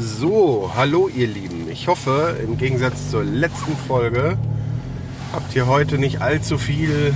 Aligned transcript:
So, 0.00 0.70
hallo 0.76 1.08
ihr 1.08 1.26
Lieben. 1.26 1.68
Ich 1.68 1.88
hoffe, 1.88 2.36
im 2.40 2.56
Gegensatz 2.56 3.10
zur 3.10 3.24
letzten 3.24 3.76
Folge 3.76 4.38
habt 5.32 5.56
ihr 5.56 5.66
heute 5.66 5.98
nicht 5.98 6.22
allzu 6.22 6.56
viel 6.56 7.12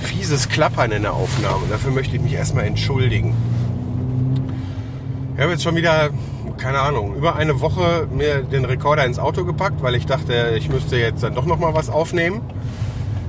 fieses 0.00 0.50
Klappern 0.50 0.92
in 0.92 1.00
der 1.00 1.14
Aufnahme. 1.14 1.62
Dafür 1.70 1.90
möchte 1.90 2.16
ich 2.16 2.20
mich 2.20 2.34
erstmal 2.34 2.66
entschuldigen. 2.66 3.34
Ich 5.34 5.40
habe 5.40 5.52
jetzt 5.52 5.62
schon 5.62 5.76
wieder, 5.76 6.10
keine 6.58 6.80
Ahnung, 6.80 7.16
über 7.16 7.36
eine 7.36 7.62
Woche 7.62 8.06
mir 8.14 8.42
den 8.42 8.66
Rekorder 8.66 9.06
ins 9.06 9.18
Auto 9.18 9.46
gepackt, 9.46 9.82
weil 9.82 9.94
ich 9.94 10.04
dachte, 10.04 10.56
ich 10.58 10.68
müsste 10.68 10.98
jetzt 10.98 11.22
dann 11.22 11.34
doch 11.34 11.46
noch 11.46 11.58
mal 11.58 11.72
was 11.72 11.88
aufnehmen, 11.88 12.42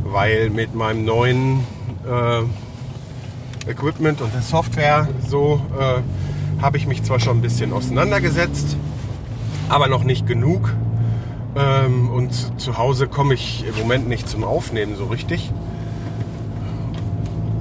weil 0.04 0.50
mit 0.50 0.76
meinem 0.76 1.06
neuen 1.06 1.66
äh, 2.06 3.72
Equipment 3.72 4.20
und 4.20 4.34
der 4.34 4.42
Software 4.42 5.08
so 5.26 5.62
äh, 5.80 6.02
habe 6.62 6.78
ich 6.78 6.88
mich 6.88 7.04
zwar 7.04 7.20
schon 7.20 7.38
ein 7.38 7.42
bisschen 7.42 7.74
auseinandergesetzt, 7.74 8.78
aber 9.70 9.88
noch 9.88 10.04
nicht 10.04 10.28
genug. 10.28 10.74
Ähm, 11.56 12.10
und 12.10 12.60
zu 12.60 12.78
Hause 12.78 13.08
komme 13.08 13.34
ich 13.34 13.66
im 13.68 13.76
Moment 13.78 14.08
nicht 14.08 14.28
zum 14.28 14.44
Aufnehmen 14.44 14.96
so 14.96 15.06
richtig. 15.06 15.52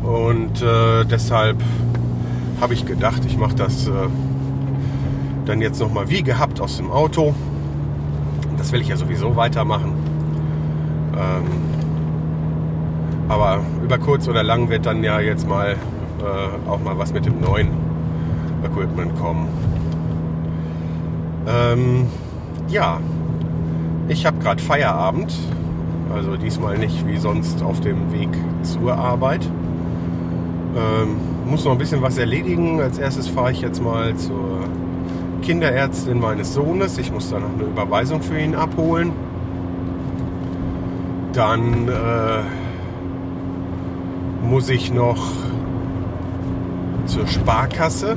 Und 0.02 0.62
äh, 0.62 1.04
deshalb 1.04 1.62
habe 2.60 2.74
ich 2.74 2.86
gedacht, 2.86 3.24
ich 3.24 3.36
mache 3.36 3.54
das 3.54 3.86
äh, 3.86 3.92
dann 5.44 5.60
jetzt 5.60 5.80
nochmal 5.80 6.10
wie 6.10 6.22
gehabt 6.22 6.60
aus 6.60 6.76
dem 6.76 6.90
Auto. 6.90 7.34
Das 8.56 8.72
will 8.72 8.80
ich 8.80 8.88
ja 8.88 8.96
sowieso 8.96 9.36
weitermachen. 9.36 9.92
Ähm, 11.14 11.44
aber 13.28 13.60
über 13.82 13.98
kurz 13.98 14.26
oder 14.28 14.42
lang 14.42 14.68
wird 14.68 14.86
dann 14.86 15.04
ja 15.04 15.20
jetzt 15.20 15.46
mal 15.46 15.76
äh, 16.20 16.68
auch 16.68 16.80
mal 16.80 16.98
was 16.98 17.12
mit 17.12 17.26
dem 17.26 17.40
neuen 17.40 17.87
Equipment 18.64 19.16
kommen. 19.18 19.48
Ähm, 21.46 22.06
ja, 22.68 23.00
ich 24.08 24.26
habe 24.26 24.38
gerade 24.38 24.62
Feierabend. 24.62 25.34
Also 26.14 26.36
diesmal 26.36 26.78
nicht 26.78 27.06
wie 27.06 27.18
sonst 27.18 27.62
auf 27.62 27.80
dem 27.80 28.12
Weg 28.12 28.30
zur 28.62 28.94
Arbeit. 28.94 29.44
Ähm, 30.76 31.16
muss 31.46 31.64
noch 31.64 31.72
ein 31.72 31.78
bisschen 31.78 32.02
was 32.02 32.18
erledigen. 32.18 32.80
Als 32.80 32.98
erstes 32.98 33.28
fahre 33.28 33.52
ich 33.52 33.60
jetzt 33.60 33.82
mal 33.82 34.14
zur 34.16 34.60
Kinderärztin 35.42 36.20
meines 36.20 36.54
Sohnes. 36.54 36.98
Ich 36.98 37.12
muss 37.12 37.30
da 37.30 37.38
noch 37.38 37.52
eine 37.52 37.64
Überweisung 37.64 38.22
für 38.22 38.38
ihn 38.38 38.54
abholen. 38.54 39.12
Dann 41.32 41.88
äh, 41.88 42.42
muss 44.46 44.68
ich 44.68 44.92
noch 44.92 45.30
zur 47.06 47.26
Sparkasse. 47.26 48.16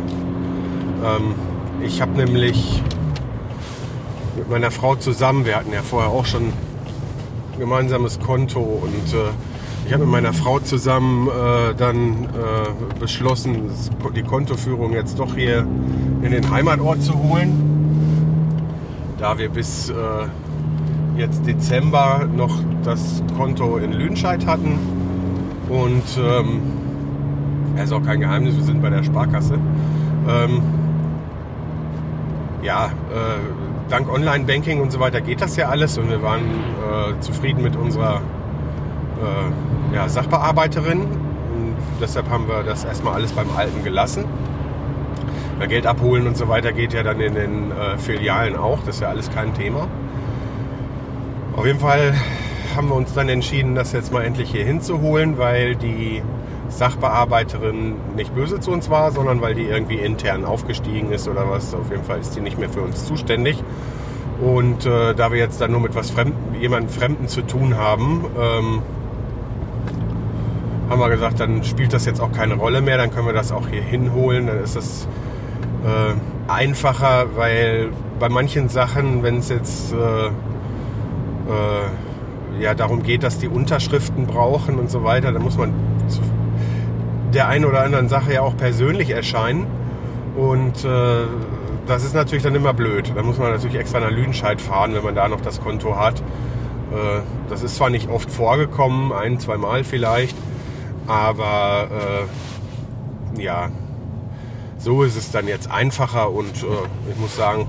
Ähm, 1.04 1.36
ich 1.84 2.02
habe 2.02 2.12
nämlich 2.12 2.82
mit 4.38 4.50
meiner 4.50 4.72
Frau 4.72 4.96
zusammen, 4.96 5.46
wir 5.46 5.56
hatten 5.56 5.74
ja 5.74 5.82
vorher 5.82 6.12
auch 6.12 6.26
schon 6.26 6.44
ein 6.44 7.60
gemeinsames 7.60 8.20
Konto 8.20 8.60
und 8.60 9.14
äh, 9.14 9.30
ich 9.86 9.94
habe 9.94 10.04
mit 10.04 10.12
meiner 10.12 10.34
Frau 10.34 10.60
zusammen 10.60 11.28
äh, 11.28 11.74
dann 11.76 12.26
äh, 12.26 13.00
beschlossen, 13.00 13.70
die 14.16 14.24
Kontoführung 14.24 14.94
jetzt 14.94 15.18
doch 15.20 15.36
hier 15.36 15.66
in 16.22 16.32
den 16.32 16.50
Heimatort 16.52 17.02
zu 17.02 17.14
holen, 17.14 17.52
da 19.18 19.38
wir 19.38 19.50
bis 19.50 19.90
äh, 19.90 19.94
jetzt 21.18 21.46
Dezember 21.46 22.28
noch 22.36 22.60
das 22.84 23.24
Konto 23.36 23.78
in 23.78 23.92
Lüdenscheid 23.92 24.46
hatten 24.46 24.78
und 25.68 26.04
ähm, 26.20 26.62
ist 27.84 27.92
auch 27.92 28.04
kein 28.04 28.20
Geheimnis, 28.20 28.56
wir 28.56 28.64
sind 28.64 28.82
bei 28.82 28.90
der 28.90 29.04
Sparkasse. 29.04 29.56
Ähm, 30.28 30.62
ja, 32.62 32.88
äh, 32.88 33.90
dank 33.90 34.12
Online-Banking 34.12 34.82
und 34.82 34.92
so 34.92 35.00
weiter 35.00 35.22
geht 35.22 35.42
das 35.42 35.56
ja 35.56 35.70
alles 35.70 35.98
und 35.98 36.10
wir 36.10 36.22
waren 36.22 36.42
äh, 36.42 37.20
zufrieden 37.20 37.62
mit 37.62 37.76
unserer 37.76 38.22
äh, 39.22 39.96
ja, 39.96 40.08
Sachbearbeiterin. 40.08 41.02
Und 41.02 41.76
deshalb 42.00 42.30
haben 42.30 42.48
wir 42.48 42.64
das 42.64 42.86
erstmal 42.86 43.16
alles 43.16 43.34
beim 43.34 43.50
Alten 43.56 43.84
gelassen. 43.84 44.26
Weil 45.58 45.68
Geld 45.68 45.86
abholen 45.86 46.26
und 46.28 46.38
so 46.38 46.48
weiter 46.48 46.72
geht 46.72 46.94
ja 46.94 47.04
dann 47.04 47.20
in 47.20 47.36
den 47.36 47.72
äh, 47.72 47.98
Filialen 47.98 48.56
auch, 48.56 48.80
das 48.80 48.96
ist 48.96 49.02
ja 49.02 49.10
alles 49.10 49.30
kein 49.30 49.54
Thema. 49.54 49.88
Auf 51.56 51.66
jeden 51.66 51.80
Fall 51.80 52.14
haben 52.76 52.88
wir 52.88 52.96
uns 52.96 53.14
dann 53.14 53.30
entschieden, 53.30 53.76
das 53.76 53.92
jetzt 53.92 54.14
mal 54.14 54.24
endlich 54.24 54.52
hier 54.52 54.64
hinzuholen, 54.64 55.38
weil 55.38 55.76
die 55.76 56.24
Sachbearbeiterin 56.72 57.96
nicht 58.16 58.34
böse 58.34 58.60
zu 58.60 58.72
uns 58.72 58.90
war, 58.90 59.12
sondern 59.12 59.42
weil 59.42 59.56
die 59.56 59.64
irgendwie 59.66 59.96
intern 59.96 60.46
aufgestiegen 60.46 61.12
ist 61.12 61.28
oder 61.28 61.50
was. 61.50 61.74
Auf 61.74 61.92
jeden 61.92 62.04
Fall 62.04 62.20
ist 62.20 62.36
die 62.36 62.42
nicht 62.42 62.58
mehr 62.58 62.70
für 62.70 62.82
uns 62.82 63.06
zuständig. 63.06 63.64
Und 64.42 64.86
äh, 64.86 65.14
da 65.14 65.32
wir 65.32 65.38
jetzt 65.38 65.62
dann 65.62 65.72
nur 65.72 65.82
mit 65.82 65.94
was 65.94 66.10
Fremden, 66.10 66.56
jemandem 66.60 66.90
Fremden 66.90 67.28
zu 67.28 67.44
tun 67.44 67.78
haben, 67.78 68.26
ähm, 68.40 68.82
haben 70.90 71.00
wir 71.00 71.10
gesagt, 71.10 71.40
dann 71.40 71.64
spielt 71.64 71.94
das 71.94 72.06
jetzt 72.06 72.20
auch 72.20 72.32
keine 72.32 72.56
Rolle 72.56 72.82
mehr, 72.82 72.98
dann 72.98 73.12
können 73.12 73.28
wir 73.28 73.34
das 73.34 73.52
auch 73.52 73.68
hier 73.68 73.82
hinholen, 73.82 74.48
dann 74.48 74.64
ist 74.64 74.76
das 74.76 75.08
äh, 75.86 76.52
einfacher, 76.52 77.28
weil 77.36 77.90
bei 78.20 78.30
manchen 78.30 78.68
Sachen, 78.68 79.24
wenn 79.24 79.38
es 79.38 79.50
jetzt 79.50 79.94
äh, 79.94 80.28
äh, 80.28 80.32
ja, 82.62 82.74
darum 82.74 83.04
geht, 83.04 83.24
dass 83.24 83.38
die 83.38 83.48
Unterschriften 83.48 84.28
brauchen 84.28 84.80
und 84.80 84.90
so 84.90 85.04
weiter, 85.04 85.32
dann 85.32 85.42
muss 85.42 85.58
man 85.58 85.74
der 87.34 87.48
einen 87.48 87.66
oder 87.66 87.84
anderen 87.84 88.10
Sache 88.10 88.34
ja 88.34 88.42
auch 88.42 88.56
persönlich 88.58 89.10
erscheinen. 89.10 89.68
Und 90.36 90.86
äh, 90.86 91.26
das 91.88 92.04
ist 92.04 92.14
natürlich 92.14 92.44
dann 92.44 92.56
immer 92.56 92.74
blöd. 92.74 93.12
Da 93.16 93.24
muss 93.24 93.38
man 93.38 93.52
natürlich 93.52 93.78
extra 93.78 94.00
nach 94.00 94.12
Lüdenscheid 94.12 94.62
fahren, 94.62 94.94
wenn 94.94 95.04
man 95.04 95.16
da 95.16 95.28
noch 95.28 95.42
das 95.42 95.62
Konto 95.62 95.98
hat. 95.98 96.22
Äh, 96.92 97.22
das 97.50 97.64
ist 97.64 97.76
zwar 97.76 97.90
nicht 97.90 98.10
oft 98.10 98.30
vorgekommen, 98.30 99.12
ein, 99.12 99.40
zwei 99.40 99.58
Mal 99.58 99.84
vielleicht, 99.84 100.36
aber 101.08 101.88
äh, 103.38 103.42
ja, 103.42 103.70
so 104.78 105.04
ist 105.04 105.18
es 105.18 105.32
dann 105.32 105.48
jetzt 105.48 105.70
einfacher 105.72 106.32
und 106.32 106.64
äh, 106.64 107.12
ich 107.12 107.20
muss 107.20 107.36
sagen, 107.36 107.68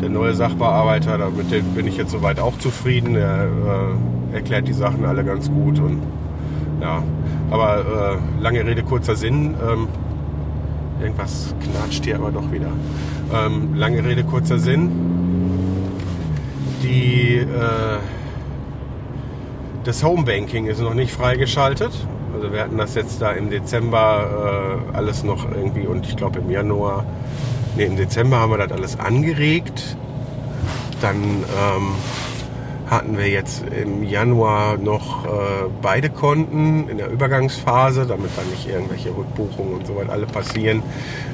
der 0.00 0.08
neue 0.08 0.34
Sachbearbeiter, 0.34 1.18
damit 1.18 1.74
bin 1.74 1.86
ich 1.86 1.96
jetzt 1.96 2.12
soweit 2.12 2.38
auch 2.38 2.58
zufrieden. 2.58 3.16
Er 3.16 3.44
äh, 3.44 4.34
erklärt 4.34 4.68
die 4.68 4.72
Sachen 4.72 5.04
alle 5.04 5.24
ganz 5.24 5.50
gut 5.50 5.78
und 5.78 6.02
ja, 6.80 7.02
aber 7.50 8.18
äh, 8.18 8.42
lange 8.42 8.64
Rede, 8.64 8.82
kurzer 8.82 9.16
Sinn. 9.16 9.54
Ähm, 9.66 9.88
irgendwas 11.00 11.54
knatscht 11.62 12.04
hier 12.04 12.16
aber 12.16 12.30
doch 12.30 12.50
wieder. 12.50 12.70
Ähm, 13.34 13.74
lange 13.74 14.04
Rede, 14.04 14.24
kurzer 14.24 14.58
Sinn. 14.58 14.90
Die, 16.82 17.38
äh, 17.38 17.98
das 19.84 20.02
Homebanking 20.02 20.66
ist 20.66 20.80
noch 20.80 20.94
nicht 20.94 21.12
freigeschaltet. 21.12 21.92
Also 22.34 22.52
wir 22.52 22.60
hatten 22.60 22.76
das 22.76 22.94
jetzt 22.94 23.22
da 23.22 23.32
im 23.32 23.50
Dezember 23.50 24.82
äh, 24.92 24.96
alles 24.96 25.24
noch 25.24 25.50
irgendwie 25.50 25.86
und 25.86 26.06
ich 26.06 26.16
glaube 26.16 26.40
im 26.40 26.50
Januar, 26.50 27.04
nee, 27.76 27.84
im 27.84 27.96
Dezember 27.96 28.38
haben 28.40 28.50
wir 28.50 28.58
das 28.58 28.72
alles 28.72 28.98
angeregt. 28.98 29.96
Dann 31.00 31.16
ähm, 31.16 31.92
hatten 32.86 33.18
wir 33.18 33.28
jetzt 33.28 33.64
im 33.68 34.04
Januar 34.04 34.76
noch 34.76 35.24
äh, 35.24 35.28
beide 35.82 36.08
Konten 36.08 36.88
in 36.88 36.98
der 36.98 37.10
Übergangsphase, 37.10 38.06
damit 38.06 38.30
dann 38.36 38.48
nicht 38.50 38.68
irgendwelche 38.68 39.16
Rückbuchungen 39.16 39.74
und 39.74 39.86
so 39.86 39.96
weiter 39.96 40.12
alle 40.12 40.26
passieren. 40.26 40.82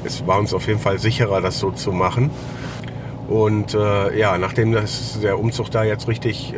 Es 0.03 0.25
war 0.25 0.39
uns 0.39 0.53
auf 0.53 0.67
jeden 0.67 0.79
Fall 0.79 0.97
sicherer, 0.97 1.41
das 1.41 1.59
so 1.59 1.71
zu 1.71 1.91
machen. 1.91 2.31
Und 3.27 3.73
äh, 3.73 4.17
ja, 4.17 4.37
nachdem 4.37 4.73
das, 4.73 5.19
der 5.21 5.39
Umzug 5.39 5.71
da 5.71 5.83
jetzt 5.83 6.07
richtig 6.07 6.53
äh, 6.53 6.57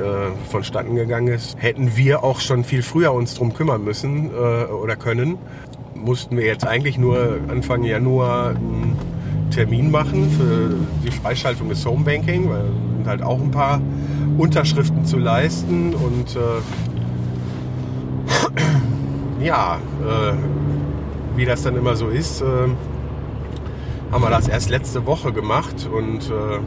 vonstatten 0.50 0.96
gegangen 0.96 1.28
ist, 1.28 1.62
hätten 1.62 1.96
wir 1.96 2.24
auch 2.24 2.40
schon 2.40 2.64
viel 2.64 2.82
früher 2.82 3.14
uns 3.14 3.36
drum 3.36 3.54
kümmern 3.54 3.84
müssen 3.84 4.32
äh, 4.32 4.66
oder 4.72 4.96
können. 4.96 5.38
Mussten 5.94 6.38
wir 6.38 6.46
jetzt 6.46 6.66
eigentlich 6.66 6.98
nur 6.98 7.38
Anfang 7.50 7.84
Januar 7.84 8.50
einen 8.50 8.98
Termin 9.52 9.92
machen 9.92 10.30
für 10.32 10.76
die 11.06 11.12
Freischaltung 11.12 11.70
des 11.70 11.86
Homebanking, 11.86 12.50
weil 12.50 12.66
sind 13.06 13.12
halt 13.12 13.22
auch 13.22 13.40
ein 13.40 13.52
paar 13.52 13.80
Unterschriften 14.38 15.06
zu 15.06 15.18
leisten 15.20 15.94
und 15.94 16.36
äh, 16.36 16.40
ja, 19.46 19.78
äh, 20.02 20.34
wie 21.36 21.46
das 21.46 21.62
dann 21.62 21.76
immer 21.76 21.96
so 21.96 22.08
ist, 22.08 22.42
äh, 22.42 22.46
haben 24.12 24.24
wir 24.24 24.32
das 24.32 24.48
erst 24.48 24.72
letzte 24.72 25.06
Woche 25.06 25.32
gemacht 25.32 25.88
und 25.92 26.32
äh, 26.32 26.60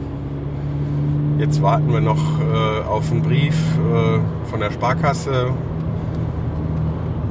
jetzt 1.41 1.61
warten 1.61 1.91
wir 1.91 1.99
noch 1.99 2.39
äh, 2.39 2.83
auf 2.87 3.11
einen 3.11 3.21
Brief 3.21 3.55
äh, 3.55 4.19
von 4.49 4.61
der 4.61 4.71
Sparkasse 4.71 5.47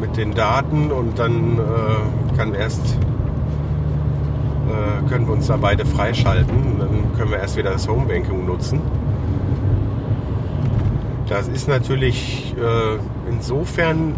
mit 0.02 0.18
den 0.18 0.34
Daten 0.34 0.92
und 0.92 1.18
dann 1.18 1.58
kann 2.36 2.54
erst 2.54 2.98
können 5.08 5.26
wir 5.26 5.32
uns 5.32 5.48
da 5.48 5.56
beide 5.56 5.84
freischalten 5.84 6.78
dann 6.78 7.16
können 7.16 7.30
wir 7.32 7.38
erst 7.38 7.56
wieder 7.56 7.72
das 7.72 7.88
Homebanking 7.88 8.46
nutzen. 8.46 8.80
Das 11.28 11.46
ist 11.46 11.68
natürlich 11.68 12.54
äh, 12.56 12.98
insofern 13.28 14.14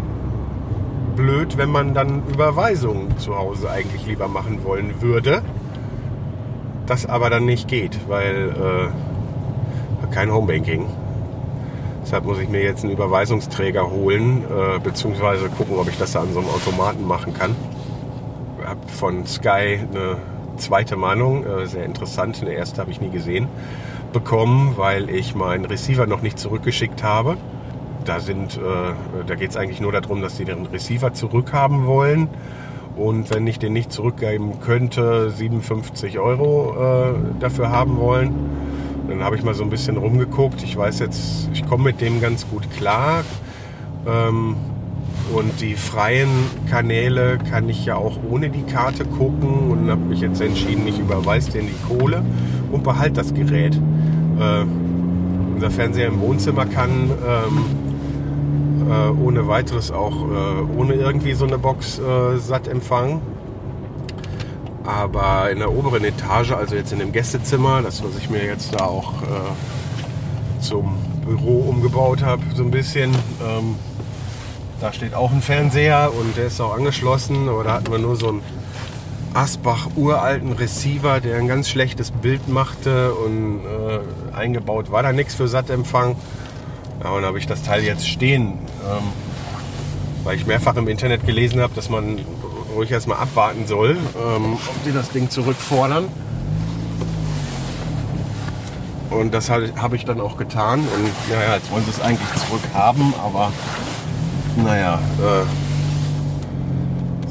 blöd, 1.15 1.57
wenn 1.57 1.69
man 1.69 1.93
dann 1.93 2.23
Überweisungen 2.27 3.17
zu 3.17 3.37
Hause 3.37 3.69
eigentlich 3.69 4.05
lieber 4.05 4.27
machen 4.27 4.63
wollen 4.63 5.01
würde. 5.01 5.41
Das 6.85 7.05
aber 7.05 7.29
dann 7.29 7.45
nicht 7.45 7.67
geht, 7.67 7.99
weil 8.07 8.49
äh, 8.49 10.07
kein 10.13 10.33
Homebanking. 10.33 10.85
Deshalb 12.03 12.25
muss 12.25 12.39
ich 12.39 12.49
mir 12.49 12.63
jetzt 12.63 12.83
einen 12.83 12.93
Überweisungsträger 12.93 13.91
holen, 13.91 14.43
äh, 14.43 14.79
beziehungsweise 14.79 15.49
gucken, 15.49 15.77
ob 15.77 15.87
ich 15.89 15.97
das 15.97 16.13
da 16.13 16.21
an 16.21 16.33
so 16.33 16.39
einem 16.39 16.49
Automaten 16.49 17.05
machen 17.05 17.33
kann. 17.33 17.55
Ich 18.59 18.67
habe 18.67 18.87
von 18.87 19.25
Sky 19.27 19.79
eine 19.91 20.17
zweite 20.57 20.95
Meinung, 20.95 21.45
äh, 21.45 21.67
sehr 21.67 21.85
interessant, 21.85 22.39
eine 22.41 22.53
erste 22.53 22.81
habe 22.81 22.91
ich 22.91 23.01
nie 23.01 23.09
gesehen, 23.09 23.47
bekommen, 24.13 24.73
weil 24.77 25.09
ich 25.09 25.35
meinen 25.35 25.65
Receiver 25.65 26.05
noch 26.05 26.21
nicht 26.21 26.39
zurückgeschickt 26.39 27.03
habe. 27.03 27.37
Da, 28.05 28.17
äh, 28.17 28.21
da 29.27 29.35
geht 29.35 29.51
es 29.51 29.57
eigentlich 29.57 29.79
nur 29.79 29.91
darum, 29.91 30.21
dass 30.21 30.37
sie 30.37 30.45
den 30.45 30.65
Receiver 30.65 31.13
zurückhaben 31.13 31.85
wollen. 31.85 32.27
Und 32.95 33.33
wenn 33.33 33.47
ich 33.47 33.59
den 33.59 33.73
nicht 33.73 33.91
zurückgeben 33.91 34.59
könnte, 34.59 35.29
57 35.29 36.19
Euro 36.19 36.75
äh, 36.75 37.13
dafür 37.39 37.69
haben 37.71 37.97
wollen. 37.97 38.33
Dann 39.07 39.23
habe 39.23 39.35
ich 39.35 39.43
mal 39.43 39.53
so 39.53 39.63
ein 39.63 39.69
bisschen 39.69 39.97
rumgeguckt. 39.97 40.63
Ich 40.63 40.75
weiß 40.75 40.99
jetzt, 40.99 41.49
ich 41.53 41.65
komme 41.65 41.85
mit 41.85 42.01
dem 42.01 42.21
ganz 42.21 42.47
gut 42.49 42.69
klar. 42.71 43.23
Ähm, 44.07 44.55
und 45.33 45.61
die 45.61 45.75
freien 45.75 46.29
Kanäle 46.69 47.37
kann 47.49 47.69
ich 47.69 47.85
ja 47.85 47.95
auch 47.95 48.17
ohne 48.29 48.49
die 48.49 48.63
Karte 48.63 49.05
gucken 49.05 49.71
und 49.71 49.89
habe 49.89 50.01
mich 50.01 50.21
jetzt 50.21 50.41
entschieden, 50.41 50.87
ich 50.87 50.99
überweise 50.99 51.51
denen 51.51 51.67
die 51.67 51.93
Kohle 51.93 52.23
und 52.71 52.83
behalte 52.83 53.13
das 53.13 53.33
Gerät. 53.33 53.75
Äh, 53.75 54.65
unser 55.55 55.71
Fernseher 55.71 56.07
im 56.07 56.19
Wohnzimmer 56.21 56.65
kann 56.65 57.11
ähm, 57.27 57.65
äh, 58.89 59.09
ohne 59.09 59.47
weiteres 59.47 59.91
auch 59.91 60.15
äh, 60.29 60.77
ohne 60.77 60.93
irgendwie 60.93 61.33
so 61.33 61.45
eine 61.45 61.57
Box 61.57 61.99
äh, 61.99 62.37
satt 62.37 62.67
empfangen. 62.67 63.21
Aber 64.83 65.51
in 65.51 65.59
der 65.59 65.71
oberen 65.71 66.03
Etage, 66.03 66.51
also 66.53 66.75
jetzt 66.75 66.91
in 66.91 66.99
dem 66.99 67.11
Gästezimmer, 67.11 67.81
das 67.81 68.03
was 68.03 68.17
ich 68.17 68.29
mir 68.29 68.43
jetzt 68.43 68.73
da 68.73 68.85
auch 68.85 69.21
äh, 69.21 70.59
zum 70.61 70.95
Büro 71.25 71.69
umgebaut 71.69 72.23
habe, 72.23 72.41
so 72.55 72.63
ein 72.63 72.71
bisschen, 72.71 73.11
ähm, 73.11 73.75
da 74.81 74.91
steht 74.91 75.13
auch 75.13 75.31
ein 75.31 75.41
Fernseher 75.41 76.11
und 76.13 76.35
der 76.35 76.47
ist 76.47 76.59
auch 76.59 76.75
angeschlossen. 76.75 77.47
Aber 77.47 77.63
da 77.63 77.73
hatten 77.73 77.91
wir 77.91 77.99
nur 77.99 78.15
so 78.15 78.29
einen 78.29 78.41
Asbach 79.33 79.87
uralten 79.95 80.51
Receiver, 80.53 81.21
der 81.21 81.37
ein 81.37 81.47
ganz 81.47 81.69
schlechtes 81.69 82.11
Bild 82.11 82.49
machte 82.49 83.13
und 83.13 83.61
äh, 83.63 84.35
eingebaut 84.35 84.91
war 84.91 85.03
da 85.03 85.13
nichts 85.13 85.35
für 85.35 85.47
Sattempfang. 85.47 86.15
Ja, 87.03 87.11
und 87.11 87.23
habe 87.23 87.37
ich 87.37 87.47
das 87.47 87.63
Teil 87.63 87.83
jetzt 87.83 88.07
stehen, 88.07 88.59
ähm, 88.89 89.03
weil 90.23 90.35
ich 90.35 90.45
mehrfach 90.45 90.75
im 90.75 90.87
Internet 90.87 91.25
gelesen 91.25 91.61
habe, 91.61 91.73
dass 91.75 91.89
man 91.89 92.19
ruhig 92.75 92.91
erstmal 92.91 93.17
abwarten 93.17 93.67
soll, 93.67 93.91
ähm, 93.91 94.53
ob 94.53 94.83
die 94.85 94.91
das 94.91 95.11
Ding 95.11 95.29
zurückfordern. 95.29 96.05
Und 99.11 99.33
das 99.33 99.49
habe 99.49 99.95
ich 99.95 100.05
dann 100.05 100.21
auch 100.21 100.37
getan. 100.37 100.79
Und 100.79 101.29
naja, 101.29 101.55
jetzt 101.55 101.69
wollen 101.71 101.83
sie 101.83 101.91
es 101.91 102.01
eigentlich 102.01 102.29
zurückhaben, 102.47 103.13
aber 103.21 103.51
naja, 104.57 104.99
äh, 105.19 105.45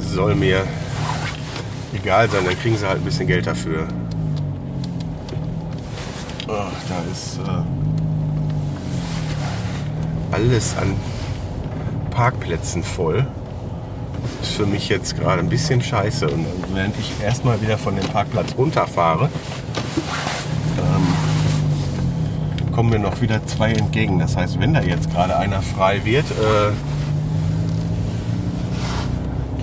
soll 0.01 0.35
mir 0.35 0.65
egal 1.93 2.29
sein, 2.29 2.45
dann 2.45 2.59
kriegen 2.59 2.77
sie 2.77 2.87
halt 2.87 2.99
ein 2.99 3.05
bisschen 3.05 3.27
Geld 3.27 3.47
dafür. 3.47 3.87
Ach, 6.49 6.73
da 6.89 7.03
ist 7.13 7.39
äh, 7.39 7.63
alles 10.33 10.77
an 10.77 10.97
Parkplätzen 12.11 12.83
voll. 12.83 13.27
Ist 14.43 14.53
für 14.53 14.67
mich 14.67 14.89
jetzt 14.89 15.17
gerade 15.17 15.41
ein 15.41 15.49
bisschen 15.49 15.81
scheiße. 15.81 16.29
Und 16.29 16.47
während 16.75 16.99
ich 16.99 17.13
erstmal 17.23 17.63
wieder 17.63 17.79
von 17.79 17.95
dem 17.97 18.07
Parkplatz 18.07 18.55
runterfahre, 18.59 19.29
ähm, 20.79 21.07
kommen 22.73 22.91
mir 22.91 22.99
noch 22.99 23.21
wieder 23.21 23.47
zwei 23.47 23.73
entgegen. 23.73 24.19
Das 24.19 24.37
heißt, 24.37 24.59
wenn 24.61 24.75
da 24.75 24.83
jetzt 24.83 25.11
gerade 25.11 25.37
einer 25.37 25.63
frei 25.63 26.05
wird, 26.05 26.27
äh, 26.31 26.73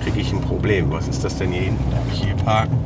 kriege 0.08 0.20
ich 0.20 0.32
ein 0.32 0.40
Problem. 0.40 0.90
Was 0.90 1.06
ist 1.06 1.22
das 1.22 1.36
denn 1.36 1.52
hier 1.52 1.62
hinten? 1.62 1.90
Darf 1.90 2.00
ich 2.10 2.22
hier 2.24 2.34
parken? 2.36 2.78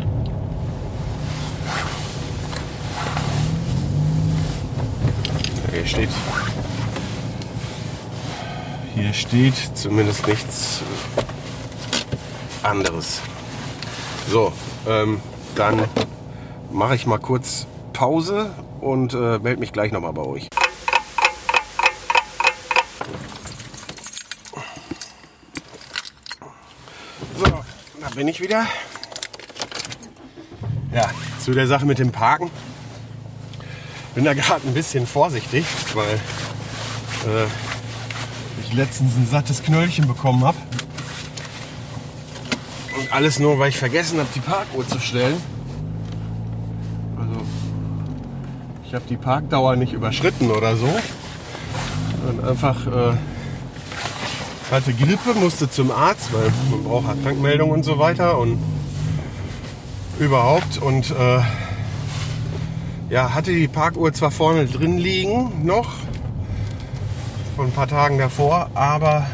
Hier 5.71 5.87
steht, 5.87 6.09
hier 8.97 9.13
steht 9.13 9.55
zumindest 9.75 10.27
nichts 10.27 10.83
anderes. 12.65 13.21
So, 14.29 14.53
ähm, 14.89 15.21
dann 15.55 15.85
mache 16.73 16.97
ich 16.97 17.07
mal 17.07 17.19
kurz 17.19 17.67
Pause 17.93 18.51
und 18.81 19.15
äh, 19.15 19.39
melde 19.39 19.61
mich 19.61 19.73
gleich 19.73 19.93
nochmal 19.93 20.13
bei 20.13 20.23
euch. 20.23 20.49
Da 28.01 28.09
bin 28.15 28.29
ich 28.29 28.41
wieder. 28.41 28.67
Ja, 30.93 31.11
zu 31.43 31.53
der 31.53 31.67
Sache 31.67 31.87
mit 31.87 31.99
dem 31.99 32.13
Parken. 32.13 32.51
Bin 34.15 34.25
da 34.25 34.35
gerade 34.35 34.67
ein 34.67 34.75
bisschen 34.75 35.07
vorsichtig, 35.07 35.65
weil 35.95 36.15
äh, 36.15 37.47
ich 38.63 38.73
letztens 38.75 39.17
ein 39.17 39.27
sattes 39.27 39.63
Knöllchen 39.63 40.07
bekommen 40.07 40.45
habe. 40.45 40.59
Und 42.99 43.13
alles 43.13 43.39
nur, 43.39 43.59
weil 43.59 43.71
ich 43.71 43.79
vergessen 43.79 44.19
habe, 44.19 44.29
die 44.35 44.41
Parkuhr 44.41 44.87
zu 44.87 45.01
stellen. 45.01 45.41
Also, 47.19 47.41
ich 48.85 48.95
habe 48.95 49.05
die 49.09 49.17
Parkdauer 49.17 49.77
nicht 49.77 49.93
überschritten 49.93 50.51
oder 50.51 50.77
so. 50.77 50.89
Und 52.29 52.45
einfach 52.47 52.87
äh, 52.87 53.15
hatte 54.73 54.95
Grippe, 54.95 55.35
musste 55.35 55.71
zum 55.71 55.91
Arzt, 55.91 56.33
weil 56.33 56.51
man 56.71 56.85
braucht 56.85 57.23
Krankmeldung 57.23 57.71
und 57.71 57.85
so 57.85 57.99
weiter 57.99 58.39
und 58.39 58.59
überhaupt. 60.19 60.79
Und 60.79 61.11
äh, 61.11 61.41
ja, 63.11 63.35
hatte 63.35 63.53
die 63.53 63.69
Parkuhr 63.69 64.13
zwar 64.15 64.31
vorne 64.31 64.67
drin 64.67 64.97
liegen 64.97 65.67
noch, 65.67 65.91
von 67.55 67.67
ein 67.67 67.73
paar 67.73 67.87
Tagen 67.87 68.17
davor, 68.17 68.71
aber 68.75 69.27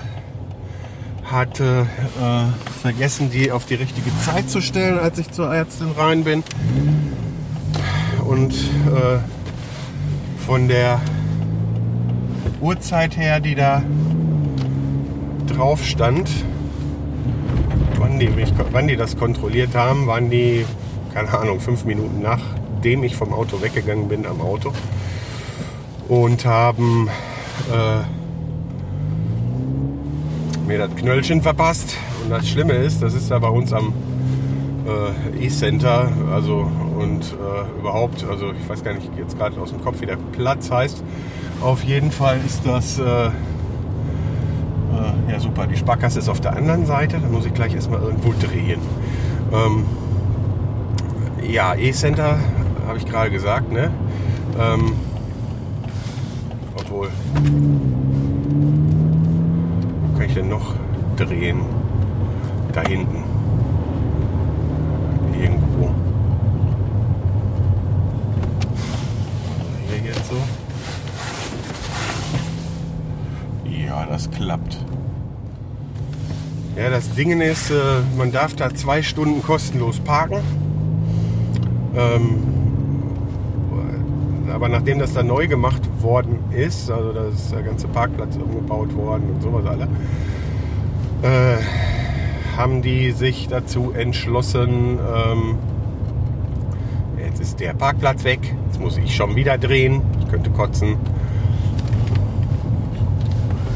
hatte 1.24 1.86
äh, 2.20 2.80
vergessen, 2.80 3.30
die 3.30 3.52
auf 3.52 3.64
die 3.64 3.74
richtige 3.74 4.10
Zeit 4.24 4.50
zu 4.50 4.60
stellen, 4.60 4.98
als 4.98 5.18
ich 5.18 5.30
zur 5.30 5.54
Ärztin 5.54 5.92
rein 5.96 6.24
bin. 6.24 6.42
Und 8.26 8.54
äh, 8.54 9.18
von 10.44 10.66
der 10.66 11.00
Uhrzeit 12.60 13.16
her, 13.16 13.38
die 13.38 13.54
da 13.54 13.82
drauf 15.56 15.84
stand, 15.84 16.30
wann 17.98 18.18
die, 18.18 18.28
mich, 18.28 18.52
wann 18.72 18.88
die 18.88 18.96
das 18.96 19.16
kontrolliert 19.16 19.74
haben, 19.74 20.06
waren 20.06 20.30
die, 20.30 20.64
keine 21.12 21.36
Ahnung, 21.36 21.60
fünf 21.60 21.84
Minuten 21.84 22.22
nachdem 22.22 23.02
ich 23.02 23.16
vom 23.16 23.32
Auto 23.32 23.60
weggegangen 23.60 24.08
bin 24.08 24.26
am 24.26 24.40
Auto 24.40 24.72
und 26.08 26.44
haben 26.44 27.08
äh, 27.72 28.02
mir 30.66 30.78
das 30.78 30.94
Knöllchen 30.96 31.42
verpasst. 31.42 31.96
Und 32.22 32.30
das 32.30 32.48
Schlimme 32.48 32.74
ist, 32.74 33.02
das 33.02 33.14
ist 33.14 33.30
da 33.30 33.38
bei 33.38 33.48
uns 33.48 33.72
am 33.72 33.92
äh, 34.86 35.44
E-Center, 35.46 36.10
also 36.32 36.70
und 36.98 37.22
äh, 37.22 37.78
überhaupt, 37.78 38.24
also 38.28 38.52
ich 38.52 38.68
weiß 38.68 38.82
gar 38.82 38.94
nicht 38.94 39.10
jetzt 39.16 39.38
gerade 39.38 39.60
aus 39.60 39.70
dem 39.70 39.82
Kopf, 39.82 40.00
wie 40.00 40.06
der 40.06 40.18
Platz 40.32 40.70
heißt. 40.70 41.02
Auf 41.60 41.84
jeden 41.84 42.10
Fall 42.10 42.38
ist 42.44 42.62
das 42.64 42.98
äh, 42.98 43.30
ja, 45.28 45.38
super. 45.38 45.66
Die 45.66 45.76
Sparkasse 45.76 46.18
ist 46.20 46.28
auf 46.28 46.40
der 46.40 46.56
anderen 46.56 46.86
Seite. 46.86 47.18
Da 47.20 47.28
muss 47.28 47.44
ich 47.44 47.52
gleich 47.52 47.74
erstmal 47.74 48.00
irgendwo 48.00 48.32
drehen. 48.32 48.80
Ähm, 49.52 49.84
ja, 51.46 51.74
E-Center 51.74 52.38
habe 52.86 52.98
ich 52.98 53.06
gerade 53.06 53.30
gesagt, 53.30 53.70
ne? 53.70 53.90
Ähm, 54.58 54.92
obwohl. 56.74 57.08
Wo 60.02 60.18
kann 60.18 60.26
ich 60.26 60.34
denn 60.34 60.48
noch 60.48 60.74
drehen? 61.16 61.60
Da 62.72 62.80
hinten. 62.82 63.24
Irgendwo. 65.38 65.90
Hier 69.88 69.98
jetzt 70.06 70.28
so. 70.28 70.36
Ja, 73.68 74.06
das 74.06 74.30
klappt. 74.30 74.77
Ja, 76.78 76.90
das 76.90 77.12
Ding 77.14 77.40
ist, 77.40 77.72
äh, 77.72 77.74
man 78.16 78.30
darf 78.30 78.54
da 78.54 78.72
zwei 78.72 79.02
Stunden 79.02 79.42
kostenlos 79.42 79.98
parken. 79.98 80.38
Ähm, 81.96 82.38
aber 84.54 84.68
nachdem 84.68 85.00
das 85.00 85.12
da 85.12 85.24
neu 85.24 85.48
gemacht 85.48 85.82
worden 86.00 86.38
ist, 86.52 86.88
also 86.88 87.12
da 87.12 87.24
ist 87.24 87.50
der 87.50 87.62
ganze 87.62 87.88
Parkplatz 87.88 88.36
umgebaut 88.36 88.94
worden 88.94 89.24
und 89.34 89.42
sowas 89.42 89.66
alle, 89.66 89.88
äh, 91.22 91.56
haben 92.56 92.80
die 92.80 93.10
sich 93.10 93.48
dazu 93.48 93.90
entschlossen, 93.90 95.00
ähm, 95.00 95.58
jetzt 97.18 97.40
ist 97.40 97.58
der 97.58 97.74
Parkplatz 97.74 98.22
weg, 98.22 98.54
jetzt 98.66 98.80
muss 98.80 98.96
ich 98.98 99.16
schon 99.16 99.34
wieder 99.34 99.58
drehen, 99.58 100.02
ich 100.20 100.28
könnte 100.28 100.50
kotzen. 100.50 100.94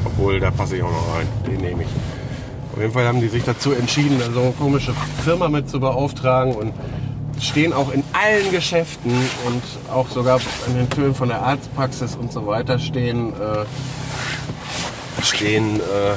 Obwohl, 0.04 0.38
da 0.38 0.52
passe 0.52 0.76
ich 0.76 0.82
auch 0.84 0.92
noch 0.92 1.16
rein, 1.16 1.26
den 1.48 1.60
nehme 1.62 1.82
ich. 1.82 2.11
Jeden 2.82 2.94
Fall 2.94 3.06
haben 3.06 3.20
die 3.20 3.28
sich 3.28 3.44
dazu 3.44 3.70
entschieden, 3.70 4.20
also 4.20 4.40
eine 4.40 4.50
komische 4.54 4.92
Firma 5.22 5.48
mit 5.48 5.70
zu 5.70 5.78
beauftragen 5.78 6.52
und 6.52 6.74
stehen 7.40 7.72
auch 7.72 7.92
in 7.92 8.02
allen 8.12 8.50
Geschäften 8.50 9.12
und 9.46 9.62
auch 9.88 10.08
sogar 10.08 10.40
an 10.66 10.74
den 10.74 10.90
Türen 10.90 11.14
von 11.14 11.28
der 11.28 11.42
Arztpraxis 11.42 12.16
und 12.16 12.32
so 12.32 12.44
weiter 12.44 12.80
stehen, 12.80 13.34
äh, 13.34 13.64
stehen 15.22 15.76
äh, 15.76 16.14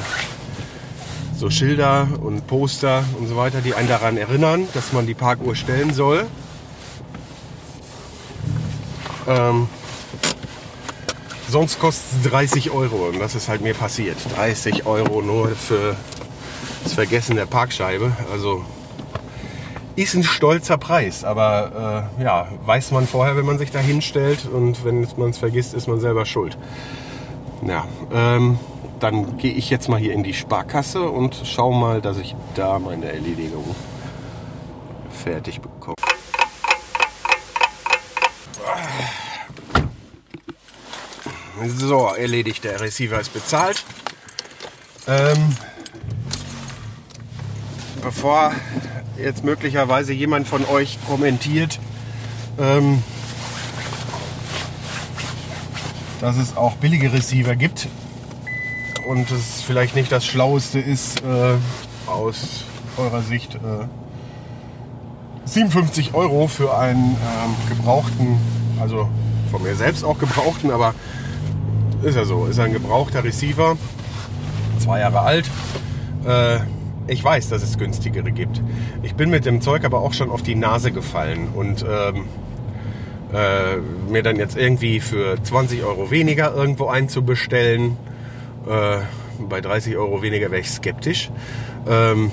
so 1.37 1.51
Schilder 1.51 2.07
und 2.23 2.47
Poster 2.47 3.03
und 3.19 3.27
so 3.27 3.35
weiter, 3.37 3.61
die 3.61 3.75
einen 3.75 3.87
daran 3.87 4.17
erinnern, 4.17 4.67
dass 4.73 4.91
man 4.91 5.05
die 5.05 5.13
Parkuhr 5.13 5.55
stellen 5.55 5.93
soll. 5.93 6.25
Ähm, 9.27 9.67
sonst 11.47 11.79
kostet 11.79 12.25
es 12.25 12.31
30 12.31 12.71
Euro 12.71 13.09
und 13.09 13.19
das 13.19 13.35
ist 13.35 13.49
halt 13.49 13.61
mir 13.61 13.75
passiert. 13.75 14.17
30 14.35 14.87
Euro 14.87 15.21
nur 15.21 15.49
für 15.49 15.95
das 16.85 16.93
Vergessen 16.93 17.35
der 17.35 17.47
Parkscheibe. 17.47 18.11
Also 18.31 18.63
ist 19.95 20.13
ein 20.13 20.23
stolzer 20.23 20.77
Preis, 20.77 21.23
aber 21.23 22.09
äh, 22.19 22.23
ja, 22.23 22.47
weiß 22.65 22.91
man 22.91 23.07
vorher, 23.07 23.35
wenn 23.35 23.45
man 23.45 23.57
sich 23.57 23.71
da 23.71 23.79
hinstellt 23.79 24.45
und 24.45 24.85
wenn 24.85 25.07
man 25.17 25.31
es 25.31 25.39
vergisst, 25.39 25.73
ist 25.73 25.87
man 25.87 25.99
selber 25.99 26.25
schuld. 26.25 26.57
Ja, 27.65 27.85
ähm, 28.13 28.59
dann 28.99 29.37
gehe 29.37 29.53
ich 29.53 29.69
jetzt 29.69 29.89
mal 29.89 29.99
hier 29.99 30.13
in 30.13 30.21
die 30.21 30.33
Sparkasse 30.33 31.09
und 31.09 31.41
schaue 31.43 31.75
mal, 31.75 32.01
dass 32.01 32.17
ich 32.17 32.35
da 32.53 32.77
meine 32.77 33.11
Erledigung 33.11 33.75
fertig 35.09 35.61
bekomme. 35.61 35.95
So, 41.77 42.09
erledigt. 42.15 42.63
Der 42.63 42.79
Receiver 42.79 43.19
ist 43.19 43.33
bezahlt. 43.33 43.83
Ähm, 45.07 45.55
bevor 48.05 48.53
jetzt 49.17 49.43
möglicherweise 49.43 50.13
jemand 50.13 50.47
von 50.47 50.63
euch 50.65 50.99
kommentiert, 51.07 51.79
ähm, 52.59 53.01
dass 56.21 56.37
es 56.37 56.55
auch 56.55 56.73
billige 56.75 57.11
Receiver 57.11 57.55
gibt 57.55 57.87
und 59.09 59.31
es 59.31 59.63
vielleicht 59.63 59.95
nicht 59.95 60.11
das 60.11 60.23
Schlaueste 60.23 60.79
ist, 60.79 61.23
äh, 61.23 61.55
aus 62.05 62.63
eurer 62.97 63.23
Sicht 63.23 63.55
äh, 63.55 63.87
57 65.45 66.13
Euro 66.13 66.47
für 66.47 66.77
einen 66.77 67.15
ähm, 67.15 67.55
gebrauchten, 67.69 68.37
also 68.79 69.09
von 69.49 69.63
mir 69.63 69.75
selbst 69.75 70.03
auch 70.03 70.19
gebrauchten, 70.19 70.69
aber 70.69 70.93
ist 72.03 72.15
ja 72.15 72.25
so, 72.25 72.45
ist 72.45 72.59
ein 72.59 72.71
gebrauchter 72.71 73.23
Receiver, 73.23 73.77
zwei 74.79 74.99
Jahre 74.99 75.21
alt. 75.21 75.49
Äh, 76.23 76.59
ich 77.07 77.23
weiß, 77.23 77.49
dass 77.49 77.63
es 77.63 77.77
günstigere 77.77 78.31
gibt. 78.31 78.61
Ich 79.03 79.15
bin 79.15 79.29
mit 79.29 79.45
dem 79.45 79.61
Zeug 79.61 79.85
aber 79.85 79.99
auch 80.01 80.13
schon 80.13 80.29
auf 80.29 80.41
die 80.41 80.55
Nase 80.55 80.91
gefallen 80.91 81.49
und 81.53 81.85
ähm, 81.87 82.25
äh, 83.33 83.77
mir 84.09 84.23
dann 84.23 84.37
jetzt 84.37 84.57
irgendwie 84.57 84.99
für 84.99 85.41
20 85.41 85.83
Euro 85.83 86.11
weniger 86.11 86.53
irgendwo 86.55 86.87
einzubestellen. 86.87 87.97
Äh, 88.67 88.99
bei 89.47 89.61
30 89.61 89.97
Euro 89.97 90.21
weniger 90.21 90.51
wäre 90.51 90.61
ich 90.61 90.69
skeptisch. 90.69 91.29
Ähm, 91.87 92.31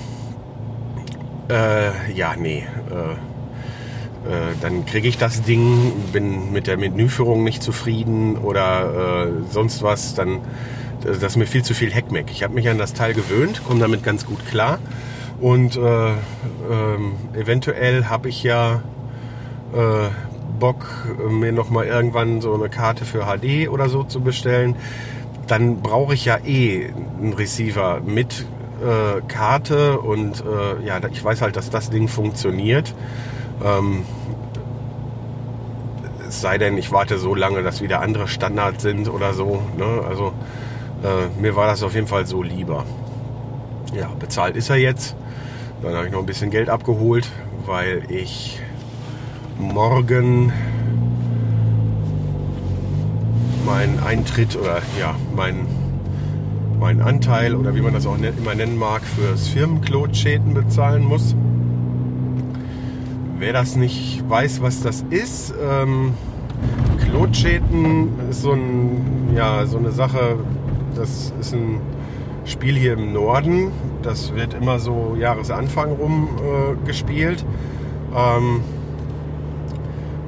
äh, 1.49 2.11
ja, 2.13 2.35
nee. 2.37 2.65
Äh, 2.89 3.13
äh, 4.25 4.55
dann 4.61 4.85
kriege 4.85 5.07
ich 5.07 5.17
das 5.17 5.41
Ding, 5.41 5.91
bin 6.13 6.53
mit 6.53 6.67
der 6.67 6.77
Menüführung 6.77 7.43
nicht 7.43 7.61
zufrieden 7.61 8.37
oder 8.37 9.25
äh, 9.27 9.51
sonst 9.51 9.83
was, 9.83 10.15
dann 10.15 10.39
das 11.03 11.21
ist 11.21 11.37
mir 11.37 11.47
viel 11.47 11.63
zu 11.63 11.73
viel 11.73 11.91
Heckmeck. 11.91 12.31
Ich 12.31 12.43
habe 12.43 12.53
mich 12.53 12.69
an 12.69 12.77
das 12.77 12.93
Teil 12.93 13.13
gewöhnt, 13.13 13.63
komme 13.65 13.79
damit 13.79 14.03
ganz 14.03 14.25
gut 14.25 14.45
klar 14.47 14.79
und 15.39 15.75
äh, 15.75 15.79
ähm, 15.81 17.15
eventuell 17.33 18.05
habe 18.05 18.29
ich 18.29 18.43
ja 18.43 18.81
äh, 19.73 20.09
Bock, 20.59 20.85
mir 21.29 21.51
noch 21.51 21.69
mal 21.69 21.85
irgendwann 21.85 22.39
so 22.39 22.53
eine 22.53 22.69
Karte 22.69 23.05
für 23.05 23.25
HD 23.25 23.67
oder 23.67 23.89
so 23.89 24.03
zu 24.03 24.21
bestellen. 24.21 24.75
Dann 25.47 25.81
brauche 25.81 26.13
ich 26.13 26.23
ja 26.25 26.37
eh 26.37 26.89
einen 27.19 27.33
Receiver 27.33 27.99
mit 28.05 28.45
äh, 28.81 29.21
Karte 29.27 29.99
und 29.99 30.41
äh, 30.45 30.85
ja, 30.85 31.01
ich 31.11 31.23
weiß 31.23 31.41
halt, 31.41 31.57
dass 31.57 31.69
das 31.69 31.89
Ding 31.89 32.07
funktioniert. 32.07 32.93
Ähm, 33.63 34.05
es 36.27 36.41
sei 36.41 36.57
denn, 36.57 36.77
ich 36.77 36.91
warte 36.91 37.17
so 37.17 37.35
lange, 37.35 37.61
dass 37.61 37.81
wieder 37.81 38.01
andere 38.01 38.27
Standards 38.27 38.83
sind 38.83 39.09
oder 39.09 39.33
so. 39.33 39.61
Ne? 39.77 40.03
Also 40.07 40.33
äh, 41.03 41.41
mir 41.41 41.55
war 41.55 41.67
das 41.67 41.83
auf 41.83 41.93
jeden 41.93 42.07
Fall 42.07 42.25
so 42.25 42.41
lieber. 42.41 42.85
Ja, 43.93 44.09
bezahlt 44.19 44.55
ist 44.55 44.69
er 44.69 44.77
jetzt. 44.77 45.15
Dann 45.81 45.93
habe 45.95 46.05
ich 46.05 46.11
noch 46.11 46.19
ein 46.19 46.25
bisschen 46.25 46.49
Geld 46.49 46.69
abgeholt, 46.69 47.29
weil 47.65 48.03
ich 48.09 48.59
morgen 49.59 50.51
meinen 53.65 53.99
Eintritt 53.99 54.55
oder 54.55 54.81
ja, 54.99 55.15
mein, 55.35 55.67
mein 56.79 57.01
Anteil 57.01 57.55
oder 57.55 57.75
wie 57.75 57.81
man 57.81 57.93
das 57.93 58.05
auch 58.05 58.17
immer 58.17 58.55
nennen 58.55 58.77
mag, 58.77 59.01
fürs 59.03 59.47
Firmenklotschäden 59.49 60.53
bezahlen 60.53 61.03
muss. 61.03 61.35
Wer 63.37 63.53
das 63.53 63.75
nicht 63.75 64.23
weiß, 64.27 64.61
was 64.61 64.81
das 64.81 65.03
ist, 65.09 65.53
ähm, 65.61 66.13
Klotschäden 67.03 68.07
ist 68.29 68.41
so, 68.41 68.53
ein, 68.53 69.33
ja, 69.35 69.65
so 69.65 69.77
eine 69.77 69.91
Sache, 69.91 70.37
das 70.95 71.33
ist 71.39 71.53
ein 71.53 71.81
Spiel 72.45 72.75
hier 72.75 72.93
im 72.93 73.13
Norden. 73.13 73.71
Das 74.01 74.33
wird 74.35 74.53
immer 74.53 74.79
so 74.79 75.15
Jahresanfang 75.19 75.91
rum 75.91 76.29
äh, 76.37 76.85
gespielt. 76.85 77.45
Ähm, 78.15 78.61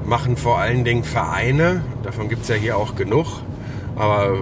machen 0.04 0.36
vor 0.36 0.58
allen 0.58 0.84
Dingen 0.84 1.04
Vereine. 1.04 1.82
Davon 2.02 2.28
gibt 2.28 2.42
es 2.42 2.48
ja 2.48 2.54
hier 2.54 2.76
auch 2.76 2.94
genug. 2.94 3.26
Aber 3.96 4.36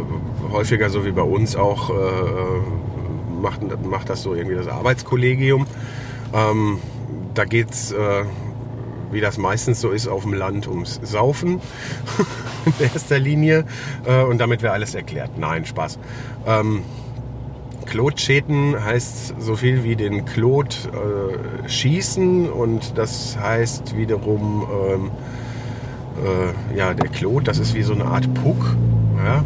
häufiger, 0.52 0.90
so 0.90 1.04
wie 1.04 1.12
bei 1.12 1.22
uns 1.22 1.56
auch, 1.56 1.90
äh, 1.90 1.94
macht, 3.40 3.60
macht 3.84 4.08
das 4.10 4.22
so 4.22 4.34
irgendwie 4.34 4.56
das 4.56 4.68
Arbeitskollegium. 4.68 5.66
Ähm, 6.32 6.78
da 7.34 7.44
geht 7.44 7.70
es 7.70 7.92
äh, 7.92 8.24
wie 9.14 9.20
das 9.20 9.38
meistens 9.38 9.80
so 9.80 9.90
ist 9.90 10.08
auf 10.08 10.24
dem 10.24 10.34
Land, 10.34 10.66
ums 10.66 11.00
Saufen 11.02 11.60
in 12.78 12.84
erster 12.84 13.18
Linie. 13.18 13.64
Äh, 14.06 14.22
und 14.24 14.38
damit 14.38 14.62
wäre 14.62 14.72
alles 14.72 14.94
erklärt. 14.94 15.38
Nein, 15.38 15.64
Spaß. 15.64 15.98
Ähm, 16.46 16.82
Klotschäden 17.86 18.82
heißt 18.82 19.34
so 19.38 19.56
viel 19.56 19.84
wie 19.84 19.94
den 19.94 20.24
Klot 20.24 20.88
äh, 20.92 21.68
schießen 21.68 22.48
und 22.50 22.96
das 22.96 23.36
heißt 23.38 23.96
wiederum, 23.96 24.66
ähm, 24.88 25.10
äh, 26.24 26.76
ja, 26.76 26.94
der 26.94 27.10
Klot, 27.10 27.46
das 27.46 27.58
ist 27.58 27.74
wie 27.74 27.82
so 27.82 27.92
eine 27.92 28.06
Art 28.06 28.32
Puck, 28.34 28.76
ja? 29.22 29.44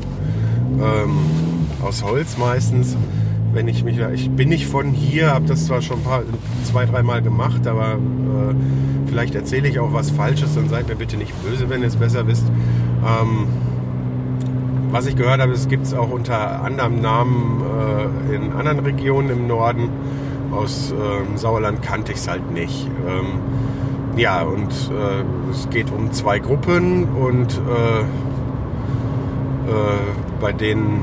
ähm, 0.81 1.19
aus 1.83 2.03
Holz 2.03 2.37
meistens 2.39 2.97
wenn 3.59 3.67
ich 3.67 3.83
mich, 3.83 3.99
ich 4.15 4.31
bin 4.31 4.50
nicht 4.50 4.69
von 4.69 4.93
hier, 4.93 5.35
habe 5.35 5.47
das 5.47 5.67
zwar 5.67 5.83
schon 5.83 5.99
ein 5.99 6.05
paar, 6.05 6.23
zwei, 6.62 6.87
dreimal 6.87 7.23
gemacht, 7.23 7.67
aber 7.67 7.95
äh, 7.95 8.55
vielleicht 9.09 9.35
erzähle 9.35 9.67
ich 9.67 9.81
auch 9.81 9.93
was 9.93 10.12
Falsches, 10.12 10.55
dann 10.55 10.69
seid 10.69 10.87
mir 10.87 10.95
bitte 10.95 11.17
nicht 11.17 11.33
böse, 11.43 11.69
wenn 11.69 11.81
ihr 11.81 11.88
es 11.88 11.97
besser 11.97 12.29
wisst. 12.29 12.47
Ähm, 12.47 13.49
was 14.93 15.07
ich 15.07 15.17
gehört 15.17 15.41
habe, 15.41 15.50
es 15.50 15.67
gibt 15.67 15.87
es 15.87 15.93
auch 15.93 16.09
unter 16.09 16.62
anderem 16.62 17.00
Namen 17.00 17.61
äh, 18.31 18.37
in 18.37 18.53
anderen 18.53 18.79
Regionen 18.79 19.29
im 19.31 19.49
Norden. 19.49 19.88
Aus 20.53 20.93
ähm, 20.93 21.37
Sauerland 21.37 21.83
kannte 21.83 22.12
ich 22.12 22.19
es 22.19 22.29
halt 22.29 22.53
nicht. 22.53 22.88
Ähm, 23.09 23.41
ja, 24.17 24.43
und 24.43 24.71
äh, 24.71 25.50
es 25.50 25.69
geht 25.71 25.91
um 25.91 26.12
zwei 26.12 26.38
Gruppen 26.38 27.07
und 27.07 27.55
äh, 27.55 28.03
äh, 28.03 28.05
bei 30.41 30.53
denen 30.53 31.03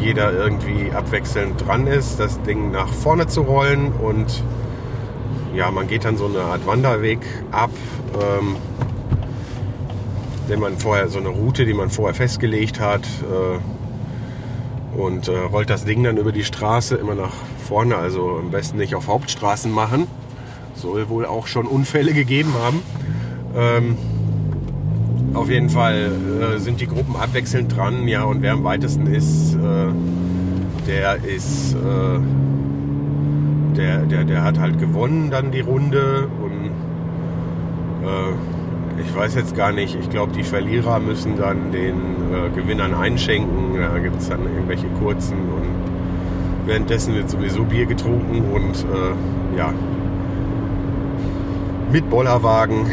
jeder 0.00 0.32
irgendwie 0.32 0.92
abwechselnd 0.92 1.66
dran 1.66 1.86
ist, 1.86 2.20
das 2.20 2.40
Ding 2.42 2.70
nach 2.70 2.92
vorne 2.92 3.26
zu 3.26 3.42
rollen 3.42 3.92
und 3.92 4.42
ja, 5.54 5.70
man 5.70 5.88
geht 5.88 6.04
dann 6.04 6.16
so 6.16 6.26
eine 6.26 6.40
Art 6.40 6.66
Wanderweg 6.66 7.20
ab. 7.50 7.70
Ähm, 8.14 8.56
den 10.48 10.60
man 10.60 10.78
vorher, 10.78 11.08
so 11.08 11.18
eine 11.18 11.28
Route, 11.28 11.64
die 11.66 11.74
man 11.74 11.90
vorher 11.90 12.14
festgelegt 12.14 12.80
hat. 12.80 13.06
Äh, 13.22 14.98
und 14.98 15.28
äh, 15.28 15.36
rollt 15.38 15.70
das 15.70 15.84
Ding 15.84 16.02
dann 16.02 16.16
über 16.16 16.32
die 16.32 16.44
Straße 16.44 16.96
immer 16.96 17.14
nach 17.14 17.34
vorne. 17.66 17.96
Also 17.96 18.38
am 18.38 18.50
besten 18.50 18.78
nicht 18.78 18.94
auf 18.94 19.06
Hauptstraßen 19.06 19.70
machen. 19.70 20.06
Soll 20.74 21.08
wohl 21.08 21.26
auch 21.26 21.46
schon 21.46 21.66
Unfälle 21.66 22.12
gegeben 22.14 22.54
haben. 22.60 22.82
Ähm, 23.54 23.98
auf 25.34 25.50
jeden 25.50 25.68
Fall 25.68 26.12
äh, 26.40 26.58
sind 26.58 26.80
die 26.80 26.86
Gruppen 26.86 27.16
abwechselnd 27.16 27.76
dran, 27.76 28.08
ja, 28.08 28.24
und 28.24 28.42
wer 28.42 28.52
am 28.52 28.64
weitesten 28.64 29.06
ist, 29.06 29.54
äh, 29.54 29.58
der 30.86 31.16
ist, 31.24 31.74
äh, 31.74 32.18
der, 33.76 33.98
der, 34.06 34.24
der 34.24 34.42
hat 34.42 34.58
halt 34.58 34.78
gewonnen 34.78 35.30
dann 35.30 35.50
die 35.50 35.60
Runde 35.60 36.28
und 36.42 36.70
äh, 38.06 39.00
ich 39.00 39.14
weiß 39.14 39.34
jetzt 39.36 39.54
gar 39.54 39.72
nicht, 39.72 39.96
ich 40.00 40.10
glaube, 40.10 40.32
die 40.32 40.42
Verlierer 40.42 40.98
müssen 40.98 41.36
dann 41.36 41.70
den 41.72 41.94
äh, 41.94 42.50
Gewinnern 42.54 42.94
einschenken, 42.94 43.78
da 43.80 43.98
gibt 43.98 44.20
es 44.20 44.28
dann 44.28 44.42
irgendwelche 44.42 44.88
kurzen 45.00 45.36
und 45.36 46.66
währenddessen 46.66 47.14
wird 47.14 47.30
sowieso 47.30 47.64
Bier 47.64 47.86
getrunken 47.86 48.42
und 48.52 48.74
äh, 48.74 49.58
ja, 49.58 49.72
mit 51.92 52.10
Bollerwagen 52.10 52.86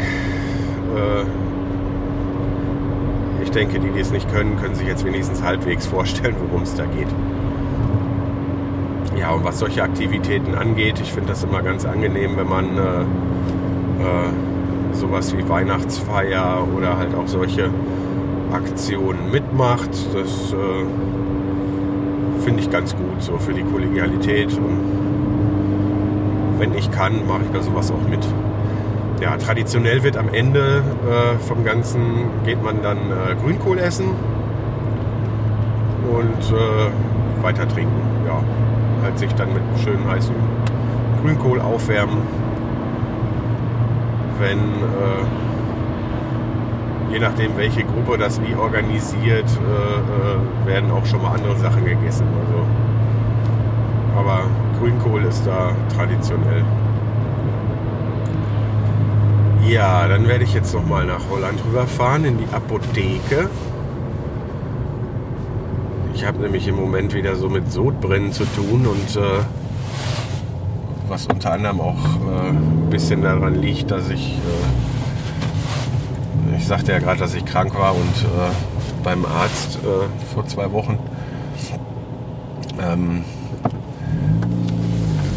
denke, 3.56 3.80
die, 3.80 3.90
die 3.90 4.00
es 4.00 4.10
nicht 4.12 4.30
können, 4.32 4.56
können 4.58 4.74
sich 4.74 4.86
jetzt 4.86 5.04
wenigstens 5.04 5.42
halbwegs 5.42 5.86
vorstellen, 5.86 6.36
worum 6.46 6.62
es 6.62 6.74
da 6.74 6.84
geht. 6.84 7.08
Ja, 9.18 9.30
und 9.30 9.44
was 9.44 9.58
solche 9.58 9.82
Aktivitäten 9.82 10.54
angeht, 10.54 11.00
ich 11.00 11.10
finde 11.10 11.30
das 11.30 11.42
immer 11.42 11.62
ganz 11.62 11.86
angenehm, 11.86 12.36
wenn 12.36 12.48
man 12.48 12.76
äh, 12.76 13.00
äh, 13.00 13.04
sowas 14.92 15.34
wie 15.36 15.48
Weihnachtsfeier 15.48 16.68
oder 16.76 16.98
halt 16.98 17.14
auch 17.14 17.26
solche 17.26 17.70
Aktionen 18.52 19.30
mitmacht. 19.32 19.90
Das 20.12 20.52
äh, 20.52 20.84
finde 22.44 22.60
ich 22.60 22.70
ganz 22.70 22.94
gut, 22.94 23.22
so 23.22 23.38
für 23.38 23.54
die 23.54 23.62
Kollegialität. 23.62 24.52
Und 24.52 24.80
wenn 26.58 26.74
ich 26.74 26.90
kann, 26.90 27.26
mache 27.26 27.40
ich 27.44 27.48
bei 27.48 27.60
sowas 27.60 27.90
auch 27.90 28.06
mit 28.08 28.20
ja, 29.20 29.36
traditionell 29.36 30.02
wird 30.02 30.16
am 30.16 30.28
Ende 30.28 30.82
äh, 31.08 31.38
vom 31.38 31.64
Ganzen 31.64 32.28
geht 32.44 32.62
man 32.62 32.82
dann 32.82 32.98
äh, 32.98 33.34
Grünkohl 33.42 33.78
essen 33.78 34.06
und 36.12 36.52
äh, 36.52 37.42
weiter 37.42 37.66
trinken. 37.68 38.00
Ja, 38.26 38.42
halt 39.02 39.18
sich 39.18 39.32
dann 39.34 39.52
mit 39.52 39.62
schön 39.82 40.06
heißem 40.08 40.34
Grünkohl 41.22 41.60
aufwärmen. 41.60 42.18
Wenn 44.38 44.58
äh, 44.58 45.24
je 47.12 47.18
nachdem 47.18 47.56
welche 47.56 47.84
Gruppe 47.84 48.18
das 48.18 48.40
wie 48.42 48.54
organisiert, 48.54 49.48
äh, 49.48 50.66
äh, 50.66 50.66
werden 50.66 50.90
auch 50.90 51.06
schon 51.06 51.22
mal 51.22 51.34
andere 51.34 51.56
Sachen 51.56 51.84
gegessen. 51.84 52.26
Also, 52.40 52.66
aber 54.18 54.42
Grünkohl 54.78 55.24
ist 55.24 55.46
da 55.46 55.72
traditionell. 55.96 56.64
Ja, 59.68 60.06
dann 60.06 60.28
werde 60.28 60.44
ich 60.44 60.54
jetzt 60.54 60.72
noch 60.74 60.86
mal 60.86 61.04
nach 61.04 61.28
Holland 61.28 61.60
rüberfahren 61.66 62.24
in 62.24 62.38
die 62.38 62.46
Apotheke. 62.54 63.50
Ich 66.14 66.24
habe 66.24 66.38
nämlich 66.38 66.68
im 66.68 66.76
Moment 66.76 67.14
wieder 67.14 67.34
so 67.34 67.48
mit 67.48 67.72
Sodbrennen 67.72 68.32
zu 68.32 68.44
tun 68.44 68.86
und 68.86 69.16
äh, 69.16 69.40
was 71.08 71.26
unter 71.26 71.52
anderem 71.52 71.80
auch 71.80 71.96
äh, 71.96 72.50
ein 72.50 72.90
bisschen 72.90 73.22
daran 73.22 73.56
liegt, 73.56 73.90
dass 73.90 74.08
ich, 74.08 74.38
äh, 76.52 76.56
ich 76.56 76.66
sagte 76.66 76.92
ja 76.92 77.00
gerade, 77.00 77.18
dass 77.18 77.34
ich 77.34 77.44
krank 77.44 77.76
war 77.76 77.96
und 77.96 78.22
äh, 78.22 78.52
beim 79.02 79.24
Arzt 79.24 79.80
äh, 79.82 80.08
vor 80.32 80.46
zwei 80.46 80.70
Wochen, 80.70 80.96
ähm, 82.80 83.24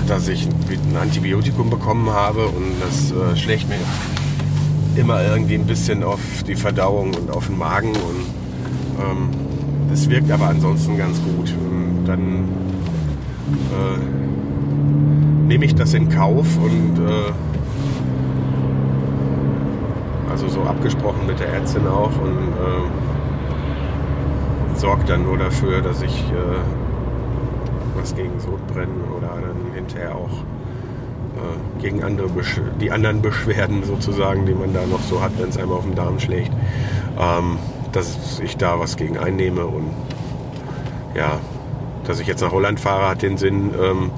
dass 0.08 0.28
ich 0.28 0.48
ein 0.48 0.98
Antibiotikum 1.02 1.72
bekommen 1.72 2.12
habe 2.12 2.46
und 2.46 2.74
das 2.80 3.12
äh, 3.12 3.36
schlägt 3.36 3.68
mir 3.70 3.80
immer 4.96 5.24
irgendwie 5.24 5.56
ein 5.56 5.66
bisschen 5.66 6.04
auf 6.04 6.20
die 6.48 6.56
Verdauung 6.56 7.14
und 7.14 7.32
auf 7.32 7.48
den 7.48 7.58
Magen 7.58 7.90
und 7.90 8.26
ähm, 9.00 9.30
es 9.94 10.10
wirkt 10.10 10.32
aber 10.32 10.48
ansonsten 10.48 10.98
ganz 10.98 11.22
gut. 11.22 11.54
Und 11.54 12.06
dann 12.06 12.48
äh, 13.72 14.00
nehme 15.48 15.66
ich 15.66 15.76
das 15.76 15.94
in 15.94 16.10
Kauf 16.10 16.46
und 16.58 17.00
äh, 17.00 17.32
also 20.30 20.48
so 20.48 20.62
abgesprochen 20.62 21.26
mit 21.28 21.40
der 21.40 21.48
Ärztin 21.50 21.88
auch 21.88 22.12
und 22.22 22.38
äh, 22.38 22.84
sorgt 24.78 25.10
dann 25.10 25.24
nur 25.24 25.38
dafür, 25.38 25.82
dass 25.82 26.02
ich 26.02 26.20
äh, 26.32 26.60
was 27.96 28.16
gegen 28.16 28.40
Sodbrennen 28.40 29.04
oder 29.18 29.28
dann 29.28 29.74
hinterher 29.74 30.16
auch 30.16 30.44
gegen 31.82 32.04
andere 32.04 32.30
die 32.80 32.92
anderen 32.92 33.22
Beschwerden 33.22 33.84
sozusagen, 33.84 34.46
die 34.46 34.54
man 34.54 34.74
da 34.74 34.86
noch 34.86 35.02
so 35.02 35.22
hat, 35.22 35.32
wenn 35.40 35.50
es 35.50 35.58
einem 35.58 35.72
auf 35.72 35.84
den 35.84 35.96
Darm 35.96 36.20
schlägt, 36.20 36.52
ähm, 37.20 37.58
dass 37.92 38.40
ich 38.44 38.58
da 38.58 38.80
was 38.80 38.98
gegen 38.98 39.18
einnehme 39.18 39.66
und 39.66 39.92
ja, 41.16 41.40
dass 42.06 42.20
ich 42.20 42.28
jetzt 42.28 42.42
nach 42.42 42.52
Holland 42.52 42.80
fahre, 42.80 43.10
hat 43.10 43.22
den 43.22 43.38
Sinn, 43.38 43.72
ähm, 43.80 44.12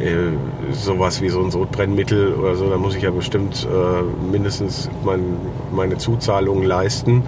äh, 0.00 0.72
sowas 0.72 1.20
wie 1.20 1.28
so 1.28 1.42
ein 1.42 1.50
Sodbrennmittel 1.50 2.34
oder 2.34 2.56
so, 2.56 2.68
da 2.70 2.76
muss 2.76 2.94
ich 2.94 3.02
ja 3.02 3.10
bestimmt 3.10 3.66
äh, 3.70 4.02
mindestens 4.30 4.90
mein, 5.04 5.36
meine 5.72 5.98
Zuzahlungen 5.98 6.64
leisten. 6.64 7.22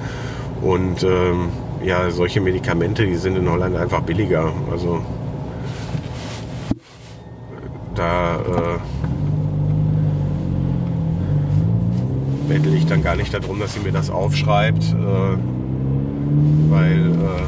Und 0.63 1.03
ähm, 1.03 1.51
ja, 1.85 2.11
solche 2.11 2.41
Medikamente, 2.41 3.05
die 3.05 3.17
sind 3.17 3.37
in 3.37 3.51
Holland 3.51 3.77
einfach 3.77 4.01
billiger, 4.01 4.53
also 4.71 5.01
da 7.95 8.37
äh, 8.37 8.74
bettel 12.55 12.73
ich 12.75 12.87
dann 12.87 13.03
gar 13.03 13.17
nicht 13.17 13.35
darum, 13.35 13.59
dass 13.59 13.75
sie 13.75 13.81
mir 13.81 13.91
das 13.91 14.11
aufschreibt, 14.11 14.85
äh, 14.85 15.37
weil 16.71 17.01
äh, 17.01 17.43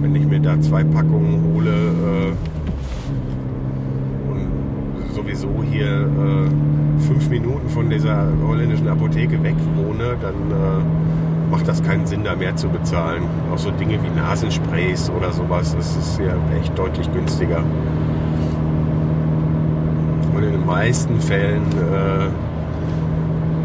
wenn 0.00 0.16
ich 0.16 0.26
mir 0.26 0.40
da 0.40 0.58
zwei 0.62 0.84
Packungen 0.84 1.52
hole 1.52 1.70
äh, 1.70 2.32
und 4.30 5.14
sowieso 5.14 5.50
hier 5.70 6.08
äh, 6.08 7.02
fünf 7.02 7.28
Minuten 7.28 7.68
von 7.68 7.90
dieser 7.90 8.26
holländischen 8.42 8.88
Apotheke 8.88 9.42
weg 9.42 9.56
wohne, 9.76 10.16
dann 10.22 10.34
äh, 10.50 11.50
macht 11.50 11.68
das 11.68 11.82
keinen 11.82 12.06
Sinn, 12.06 12.24
da 12.24 12.34
mehr 12.34 12.56
zu 12.56 12.70
bezahlen. 12.70 13.24
Auch 13.52 13.58
so 13.58 13.70
Dinge 13.70 13.98
wie 14.02 14.18
Nasensprays 14.18 15.10
oder 15.10 15.30
sowas, 15.30 15.76
das 15.76 15.94
ist 15.94 16.18
ja 16.20 16.34
echt 16.58 16.78
deutlich 16.78 17.12
günstiger 17.12 17.62
den 20.62 20.66
meisten 20.66 21.20
Fällen, 21.20 21.62
äh, 21.92 22.26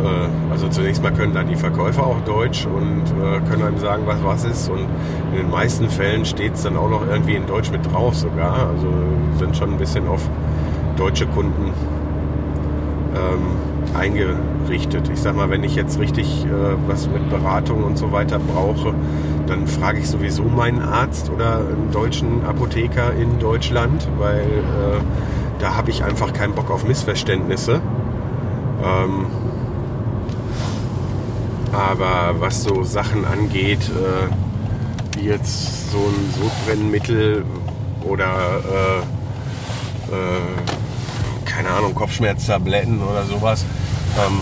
äh, 0.04 0.28
also 0.52 0.68
zunächst 0.70 1.02
mal 1.04 1.12
können 1.12 1.34
da 1.34 1.44
die 1.44 1.56
Verkäufer 1.56 2.06
auch 2.06 2.20
Deutsch 2.26 2.66
und 2.66 3.04
äh, 3.22 3.40
können 3.50 3.64
einem 3.64 3.80
sagen, 3.80 4.04
was 4.06 4.24
was 4.24 4.46
ist. 4.46 4.70
Und 4.70 4.88
in 5.32 5.38
den 5.38 5.50
meisten 5.50 5.90
Fällen 5.90 6.26
steht 6.26 6.56
es 6.56 6.64
dann 6.64 6.78
auch 6.78 6.90
noch 6.90 7.06
irgendwie 7.08 7.36
in 7.36 7.46
Deutsch 7.46 7.72
mit 7.72 7.86
drauf 7.92 8.16
sogar. 8.16 8.70
Also 8.70 8.88
sind 9.38 9.56
schon 9.56 9.72
ein 9.72 9.78
bisschen 9.78 10.08
auf 10.08 10.22
deutsche 10.98 11.28
Kunden 11.28 11.74
ähm, 13.16 13.96
eingerichtet. 13.96 15.10
Ich 15.14 15.22
sag 15.22 15.36
mal, 15.36 15.50
wenn 15.50 15.64
ich 15.64 15.76
jetzt 15.76 16.00
richtig 16.00 16.46
äh, 16.46 16.50
was 16.88 17.08
mit 17.08 17.30
Beratung 17.30 17.84
und 17.84 17.98
so 17.98 18.12
weiter 18.12 18.40
brauche, 18.40 18.94
dann 19.46 19.68
frage 19.68 20.00
ich 20.00 20.10
sowieso 20.10 20.44
meinen 20.44 20.82
Arzt 20.82 21.30
oder 21.30 21.58
einen 21.60 21.92
deutschen 21.92 22.44
Apotheker 22.46 23.14
in 23.14 23.40
Deutschland, 23.40 24.08
weil 24.18 24.42
äh, 24.42 25.00
da 25.60 25.76
habe 25.76 25.91
ich 25.91 26.04
einfach 26.04 26.34
keinen 26.34 26.54
Bock 26.54 26.70
auf 26.72 26.84
Missverständnisse. 26.84 27.82
Ähm, 28.84 29.26
aber 31.74 32.39
was 32.39 32.63
so 32.63 32.84
Sachen 32.84 33.26
angeht, 33.26 33.89
äh, 33.89 35.17
wie 35.17 35.28
jetzt 35.28 35.91
so 35.91 35.98
ein 35.98 36.34
Sodbrennmittel 36.39 37.43
oder 38.04 38.26
äh, 38.26 39.00
äh, 40.13 41.46
keine 41.46 41.70
Ahnung, 41.70 41.96
Kopfschmerztabletten 41.96 43.02
oder 43.02 43.26
sowas, 43.26 43.65
ähm, 44.17 44.39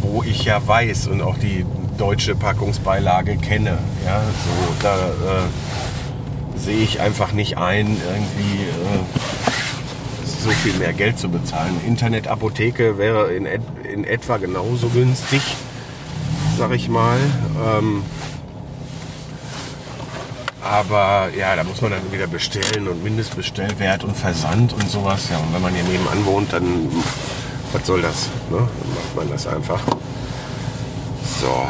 wo 0.00 0.22
ich 0.22 0.44
ja 0.44 0.64
weiß 0.64 1.08
und 1.08 1.22
auch 1.22 1.36
die 1.38 1.66
deutsche 1.98 2.36
Packungsbeilage 2.36 3.36
kenne. 3.36 3.78
Ja, 4.06 4.20
so, 4.20 4.74
da 4.82 4.94
äh, 4.94 6.58
sehe 6.58 6.78
ich 6.78 7.00
einfach 7.00 7.32
nicht 7.32 7.58
ein, 7.58 7.86
irgendwie 7.86 8.62
äh, 8.64 9.58
so 10.38 10.50
viel 10.50 10.74
mehr 10.74 10.92
Geld 10.92 11.18
zu 11.18 11.28
bezahlen. 11.28 11.80
Internetapotheke 11.86 12.98
wäre 12.98 13.32
in, 13.32 13.46
et 13.46 13.62
in 13.92 14.04
etwa 14.04 14.36
genauso 14.36 14.88
günstig, 14.88 15.42
sag 16.56 16.70
ich 16.72 16.88
mal. 16.88 17.18
Ähm, 17.66 18.02
aber 20.62 21.30
ja, 21.36 21.56
da 21.56 21.64
muss 21.64 21.80
man 21.80 21.92
dann 21.92 22.12
wieder 22.12 22.26
bestellen 22.26 22.88
und 22.88 23.02
Mindestbestellwert 23.02 24.04
und 24.04 24.16
Versand 24.16 24.72
und 24.72 24.88
sowas. 24.90 25.28
Ja, 25.30 25.38
und 25.38 25.54
wenn 25.54 25.62
man 25.62 25.74
hier 25.74 25.84
nebenan 25.84 26.24
wohnt, 26.24 26.52
dann 26.52 26.88
was 27.72 27.86
soll 27.86 28.02
das? 28.02 28.28
Ne? 28.50 28.58
Dann 28.58 28.94
macht 28.94 29.16
man 29.16 29.30
das 29.30 29.46
einfach. 29.46 29.80
So, 31.40 31.68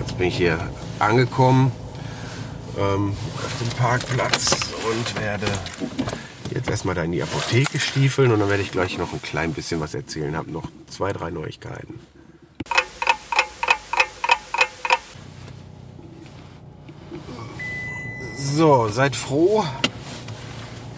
jetzt 0.00 0.16
bin 0.18 0.28
ich 0.28 0.36
hier 0.36 0.58
angekommen 0.98 1.72
ähm, 2.78 3.14
auf 3.36 3.58
dem 3.60 3.68
Parkplatz 3.78 4.50
und 4.90 5.20
werde 5.20 5.46
jetzt 6.50 6.68
erstmal 6.68 6.94
da 6.94 7.02
in 7.02 7.12
die 7.12 7.22
Apotheke 7.22 7.78
stiefeln 7.78 8.32
und 8.32 8.40
dann 8.40 8.48
werde 8.48 8.62
ich 8.62 8.70
gleich 8.70 8.98
noch 8.98 9.12
ein 9.12 9.22
klein 9.22 9.52
bisschen 9.52 9.80
was 9.80 9.94
erzählen. 9.94 10.36
Habe 10.36 10.50
noch 10.50 10.68
zwei, 10.88 11.12
drei 11.12 11.30
Neuigkeiten. 11.30 12.00
So, 18.36 18.88
seid 18.88 19.16
froh, 19.16 19.64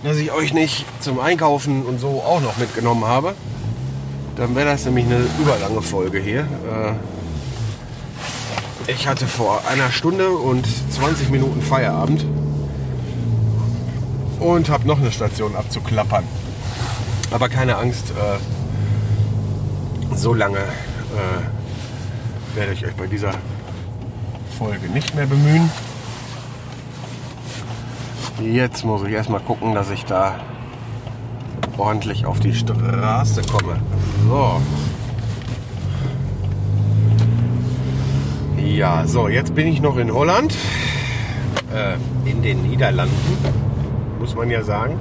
dass 0.03 0.17
ich 0.17 0.33
euch 0.33 0.53
nicht 0.53 0.85
zum 1.01 1.21
Einkaufen 1.21 1.85
und 1.85 1.99
so 1.99 2.23
auch 2.23 2.41
noch 2.41 2.57
mitgenommen 2.57 3.05
habe. 3.05 3.35
Dann 4.37 4.57
wäre 4.57 4.71
das 4.71 4.85
nämlich 4.85 5.05
eine 5.05 5.25
überlange 5.41 5.83
Folge 5.83 6.19
hier. 6.19 6.41
Äh, 6.41 6.95
ich 8.91 9.07
hatte 9.07 9.27
vor 9.27 9.63
einer 9.69 9.93
Stunde 9.93 10.31
und 10.31 10.67
20 10.93 11.31
Minuten 11.31 11.63
Feierabend 11.63 12.25
und 14.43 14.69
habe 14.69 14.87
noch 14.87 14.99
eine 14.99 15.13
Station 15.13 15.57
abzuklappern. 15.57 16.25
Aber 17.31 17.49
keine 17.49 17.77
Angst, 17.77 18.11
äh, 18.11 18.39
so 20.17 20.35
lange 20.35 20.59
äh, 20.59 22.57
werde 22.57 22.73
ich 22.73 22.85
euch 22.85 22.95
bei 22.95 23.07
dieser 23.07 23.33
Folge 24.59 24.89
nicht 24.89 25.15
mehr 25.15 25.27
bemühen. 25.27 25.71
Jetzt 28.41 28.85
muss 28.85 29.07
ich 29.07 29.13
erstmal 29.13 29.41
gucken, 29.41 29.75
dass 29.75 29.91
ich 29.91 30.05
da 30.05 30.41
ordentlich 31.79 32.27
auf 32.27 32.41
die 32.41 32.55
Straße 32.55 33.43
komme. 33.43 33.81
So. 34.29 34.61
Ja, 38.59 39.07
so, 39.07 39.29
jetzt 39.29 39.55
bin 39.55 39.67
ich 39.69 39.81
noch 39.81 39.97
in 39.97 40.13
Holland, 40.13 40.55
äh, 41.75 41.97
in 42.29 42.43
den 42.43 42.63
Niederlanden, 42.63 43.72
muss 44.23 44.37
man 44.37 44.49
ja 44.51 44.63
sagen. 44.63 44.95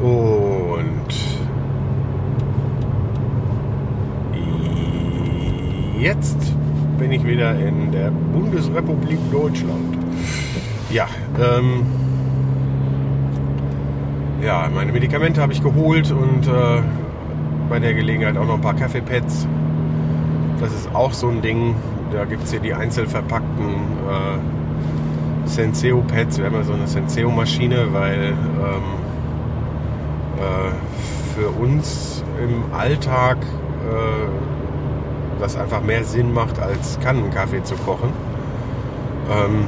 Und 0.00 1.08
jetzt 5.98 6.38
bin 6.96 7.10
ich 7.10 7.26
wieder 7.26 7.58
in 7.58 7.90
der 7.90 8.12
Bundesrepublik 8.12 9.18
Deutschland. 9.32 9.98
Ja, 10.90 11.08
ähm, 11.36 11.84
ja, 14.40 14.70
meine 14.72 14.92
Medikamente 14.92 15.42
habe 15.42 15.52
ich 15.52 15.64
geholt 15.64 16.12
und 16.12 16.46
äh, 16.46 16.80
bei 17.68 17.80
der 17.80 17.94
Gelegenheit 17.94 18.36
auch 18.36 18.46
noch 18.46 18.54
ein 18.54 18.60
paar 18.60 18.76
Kaffeepads. 18.76 19.48
Das 20.60 20.72
ist 20.72 20.94
auch 20.94 21.12
so 21.12 21.26
ein 21.26 21.42
Ding. 21.42 21.74
Da 22.12 22.24
gibt 22.24 22.44
es 22.44 22.52
hier 22.52 22.60
die 22.60 22.72
einzelverpackten 22.72 23.66
äh, 23.66 24.63
Senseo-Pads. 25.46 26.38
Wir 26.38 26.46
haben 26.46 26.54
ja 26.54 26.64
so 26.64 26.72
eine 26.72 26.86
Senseo-Maschine, 26.86 27.92
weil 27.92 28.32
ähm, 28.32 28.82
äh, 30.38 30.72
für 31.34 31.48
uns 31.48 32.24
im 32.42 32.74
Alltag 32.74 33.38
äh, 33.42 35.40
das 35.40 35.56
einfach 35.56 35.82
mehr 35.82 36.04
Sinn 36.04 36.32
macht, 36.32 36.58
als 36.58 36.98
Kannenkaffee 37.00 37.62
zu 37.62 37.74
kochen. 37.76 38.10
Ähm, 39.30 39.66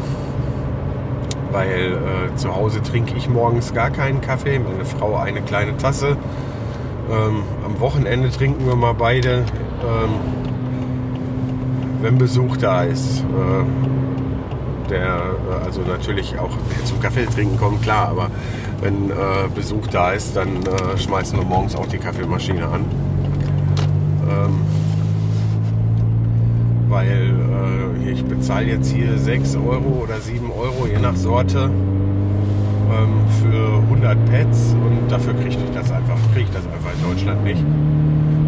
weil 1.52 1.92
äh, 1.92 2.36
zu 2.36 2.54
Hause 2.54 2.82
trinke 2.82 3.14
ich 3.16 3.28
morgens 3.28 3.72
gar 3.72 3.90
keinen 3.90 4.20
Kaffee, 4.20 4.58
meine 4.58 4.84
Frau 4.84 5.16
eine 5.16 5.40
kleine 5.42 5.76
Tasse. 5.76 6.16
Ähm, 7.10 7.42
am 7.64 7.80
Wochenende 7.80 8.30
trinken 8.30 8.66
wir 8.66 8.76
mal 8.76 8.94
beide, 8.94 9.44
ähm, 9.82 10.10
wenn 12.02 12.18
Besuch 12.18 12.56
da 12.56 12.82
ist. 12.82 13.24
Der, 14.90 15.00
äh, 15.00 15.64
also 15.64 15.80
natürlich 15.80 16.38
auch 16.38 16.50
zum 16.84 17.00
Kaffee 17.00 17.26
trinken 17.26 17.58
kommt, 17.58 17.82
klar, 17.82 18.08
aber 18.08 18.30
wenn 18.80 19.10
äh, 19.10 19.14
Besuch 19.54 19.86
da 19.88 20.12
ist, 20.12 20.36
dann 20.36 20.62
äh, 20.64 20.98
schmeißen 20.98 21.38
wir 21.38 21.44
morgens 21.44 21.74
auch 21.74 21.86
die 21.86 21.98
Kaffeemaschine 21.98 22.66
an. 22.66 22.84
Ähm, 24.28 24.60
weil 26.88 27.34
äh, 28.04 28.10
ich 28.12 28.24
bezahle 28.24 28.66
jetzt 28.66 28.92
hier 28.92 29.18
6 29.18 29.56
Euro 29.56 30.02
oder 30.04 30.20
7 30.20 30.50
Euro, 30.50 30.86
je 30.86 30.98
nach 30.98 31.16
Sorte, 31.16 31.70
ähm, 32.90 33.24
für 33.42 33.78
100 33.90 34.16
Pads 34.26 34.74
und 34.74 35.10
dafür 35.10 35.34
kriege 35.34 35.48
ich 35.48 35.58
das 35.74 35.90
einfach, 35.90 36.16
kriege 36.32 36.46
ich 36.46 36.50
das 36.50 36.64
einfach 36.66 36.92
in 36.94 37.10
Deutschland 37.10 37.44
nicht. 37.44 37.64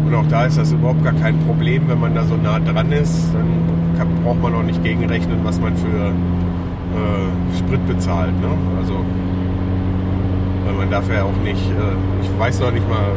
Und 0.05 0.15
auch 0.15 0.27
da 0.27 0.45
ist 0.45 0.57
das 0.57 0.71
überhaupt 0.71 1.03
gar 1.03 1.13
kein 1.13 1.37
Problem, 1.45 1.87
wenn 1.87 1.99
man 1.99 2.15
da 2.15 2.23
so 2.23 2.35
nah 2.35 2.59
dran 2.59 2.91
ist, 2.91 3.33
dann 3.33 3.78
kann, 3.99 4.07
braucht 4.23 4.41
man 4.41 4.55
auch 4.55 4.63
nicht 4.63 4.81
gegenrechnen, 4.81 5.39
was 5.43 5.59
man 5.59 5.75
für 5.75 6.07
äh, 6.07 7.57
Sprit 7.57 7.85
bezahlt. 7.85 8.31
Ne? 8.39 8.47
Also, 8.79 8.93
weil 10.65 10.73
man 10.73 10.89
darf 10.89 11.09
ja 11.09 11.23
auch 11.23 11.43
nicht, 11.43 11.69
äh, 11.69 12.23
ich 12.23 12.39
weiß 12.39 12.61
noch 12.61 12.71
nicht 12.71 12.87
mal, 12.87 13.11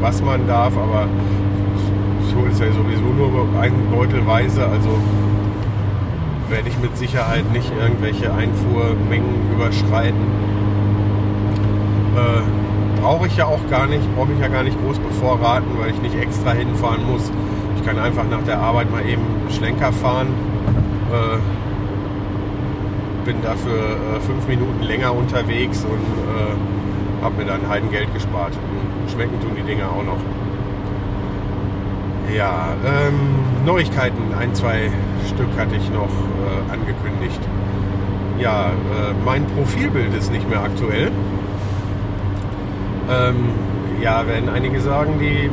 was 0.00 0.20
man 0.20 0.46
darf, 0.48 0.76
aber 0.76 1.06
ich 2.26 2.34
hole 2.34 2.50
es 2.50 2.58
ja 2.58 2.66
sowieso 2.72 3.04
nur 3.04 3.60
einen 3.60 3.90
Beutelweise, 3.90 4.66
also 4.66 4.98
werde 6.50 6.68
ich 6.68 6.78
mit 6.78 6.96
Sicherheit 6.96 7.50
nicht 7.52 7.72
irgendwelche 7.80 8.32
Einfuhrmengen 8.34 9.52
überschreiten. 9.54 10.26
Äh, 12.16 13.00
brauche 13.00 13.28
ich 13.28 13.36
ja 13.36 13.46
auch 13.46 13.60
gar 13.70 13.86
nicht, 13.86 14.02
brauche 14.16 14.28
mich 14.28 14.40
ja 14.40 14.48
gar 14.48 14.64
nicht 14.64 14.76
groß 14.82 14.98
bevorraten, 14.98 15.70
weil 15.78 15.90
ich 15.90 16.02
nicht 16.02 16.16
extra 16.16 16.52
hinfahren 16.52 17.00
muss. 17.10 17.30
Ich 17.84 17.90
kann 17.90 17.98
einfach 17.98 18.24
nach 18.30 18.42
der 18.44 18.60
Arbeit 18.60 18.90
mal 18.90 19.06
eben 19.06 19.20
Schlenker 19.50 19.92
fahren. 19.92 20.28
Äh, 21.12 21.36
bin 23.26 23.42
dafür 23.42 23.76
äh, 23.76 24.20
fünf 24.20 24.48
Minuten 24.48 24.82
länger 24.82 25.14
unterwegs 25.14 25.84
und 25.84 25.92
äh, 25.92 27.22
habe 27.22 27.36
mir 27.36 27.44
dann 27.44 27.68
Heidengeld 27.68 28.08
gespart. 28.14 28.54
Schmecken 29.12 29.38
tun 29.42 29.50
die 29.54 29.62
Dinger 29.64 29.90
auch 29.90 30.02
noch. 30.02 30.16
Ja, 32.34 32.68
ähm, 32.86 33.66
Neuigkeiten, 33.66 34.32
ein, 34.40 34.54
zwei 34.54 34.90
Stück 35.26 35.50
hatte 35.58 35.76
ich 35.76 35.90
noch 35.90 36.08
äh, 36.08 36.72
angekündigt. 36.72 37.40
Ja, 38.38 38.68
äh, 38.68 39.12
mein 39.26 39.44
Profilbild 39.48 40.14
ist 40.14 40.32
nicht 40.32 40.48
mehr 40.48 40.62
aktuell. 40.62 41.12
Ähm, 43.10 43.36
ja, 44.00 44.26
werden 44.26 44.48
einige 44.48 44.80
sagen, 44.80 45.18
die 45.20 45.44
äh, 45.44 45.50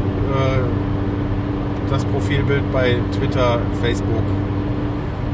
das 1.91 2.06
Profilbild 2.06 2.71
bei 2.71 2.95
Twitter, 3.12 3.60
Facebook 3.82 4.23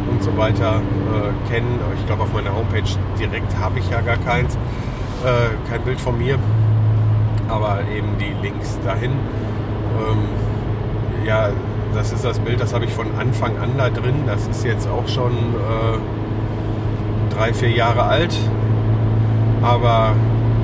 und 0.09 0.23
so 0.23 0.35
weiter 0.35 0.81
äh, 0.81 1.51
kennen. 1.51 1.79
Ich 1.99 2.05
glaube, 2.07 2.23
auf 2.23 2.33
meiner 2.33 2.53
Homepage 2.53 2.89
direkt 3.19 3.55
habe 3.57 3.79
ich 3.79 3.89
ja 3.89 4.01
gar 4.01 4.17
keins. 4.17 4.55
Äh, 5.23 5.69
kein 5.69 5.81
Bild 5.81 5.99
von 5.99 6.17
mir, 6.17 6.37
aber 7.47 7.79
eben 7.95 8.17
die 8.19 8.33
Links 8.41 8.77
dahin. 8.83 9.11
Ähm, 9.11 11.25
ja, 11.25 11.49
das 11.93 12.11
ist 12.11 12.25
das 12.25 12.39
Bild, 12.39 12.59
das 12.59 12.73
habe 12.73 12.85
ich 12.85 12.93
von 12.93 13.07
Anfang 13.19 13.57
an 13.57 13.71
da 13.77 13.89
drin. 13.89 14.23
Das 14.25 14.47
ist 14.47 14.65
jetzt 14.65 14.87
auch 14.87 15.07
schon 15.07 15.31
äh, 15.31 17.35
drei, 17.35 17.53
vier 17.53 17.71
Jahre 17.71 18.03
alt. 18.03 18.35
Aber 19.61 20.13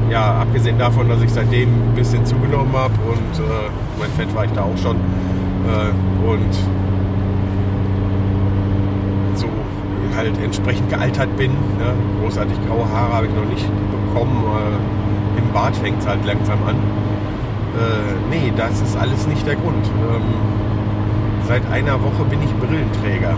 ja, 0.09 0.41
abgesehen 0.41 0.77
davon, 0.77 1.09
dass 1.09 1.21
ich 1.21 1.31
seitdem 1.31 1.69
ein 1.69 1.95
bisschen 1.95 2.25
zugenommen 2.25 2.73
habe 2.73 2.93
und 3.07 3.43
äh, 3.43 3.69
mein 3.99 4.09
Fett 4.11 4.33
war 4.35 4.45
ich 4.45 4.51
da 4.51 4.61
auch 4.61 4.77
schon. 4.77 4.97
Äh, 5.63 6.27
und 6.27 6.53
so 9.35 9.47
halt 10.15 10.37
entsprechend 10.43 10.89
gealtert 10.89 11.35
bin. 11.37 11.51
Ne? 11.51 11.93
Großartig 12.21 12.57
graue 12.67 12.87
Haare 12.89 13.13
habe 13.13 13.27
ich 13.27 13.33
noch 13.33 13.45
nicht 13.45 13.67
bekommen. 13.91 14.43
Äh, 14.43 15.39
Im 15.39 15.53
Bart 15.53 15.75
fängt 15.75 15.99
es 15.99 16.07
halt 16.07 16.25
langsam 16.25 16.59
an. 16.67 16.75
Äh, 16.75 18.13
nee, 18.29 18.53
das 18.55 18.81
ist 18.81 18.95
alles 18.97 19.27
nicht 19.27 19.45
der 19.47 19.55
Grund. 19.55 19.85
Ähm, 19.87 20.21
seit 21.47 21.69
einer 21.71 22.01
Woche 22.01 22.23
bin 22.29 22.41
ich 22.43 22.53
Brillenträger. 22.55 23.35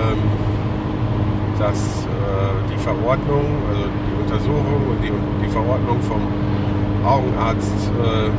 Ähm, 0.00 0.18
dass 1.58 2.04
äh, 2.04 2.72
die 2.72 2.78
Verordnung, 2.78 3.44
also 3.70 3.84
die 3.84 4.22
Untersuchung 4.22 4.80
und 4.90 5.02
die, 5.02 5.12
die 5.42 5.48
Verordnung 5.48 6.00
vom 6.02 6.20
Augenarzt 7.06 7.90
äh, 8.02 8.30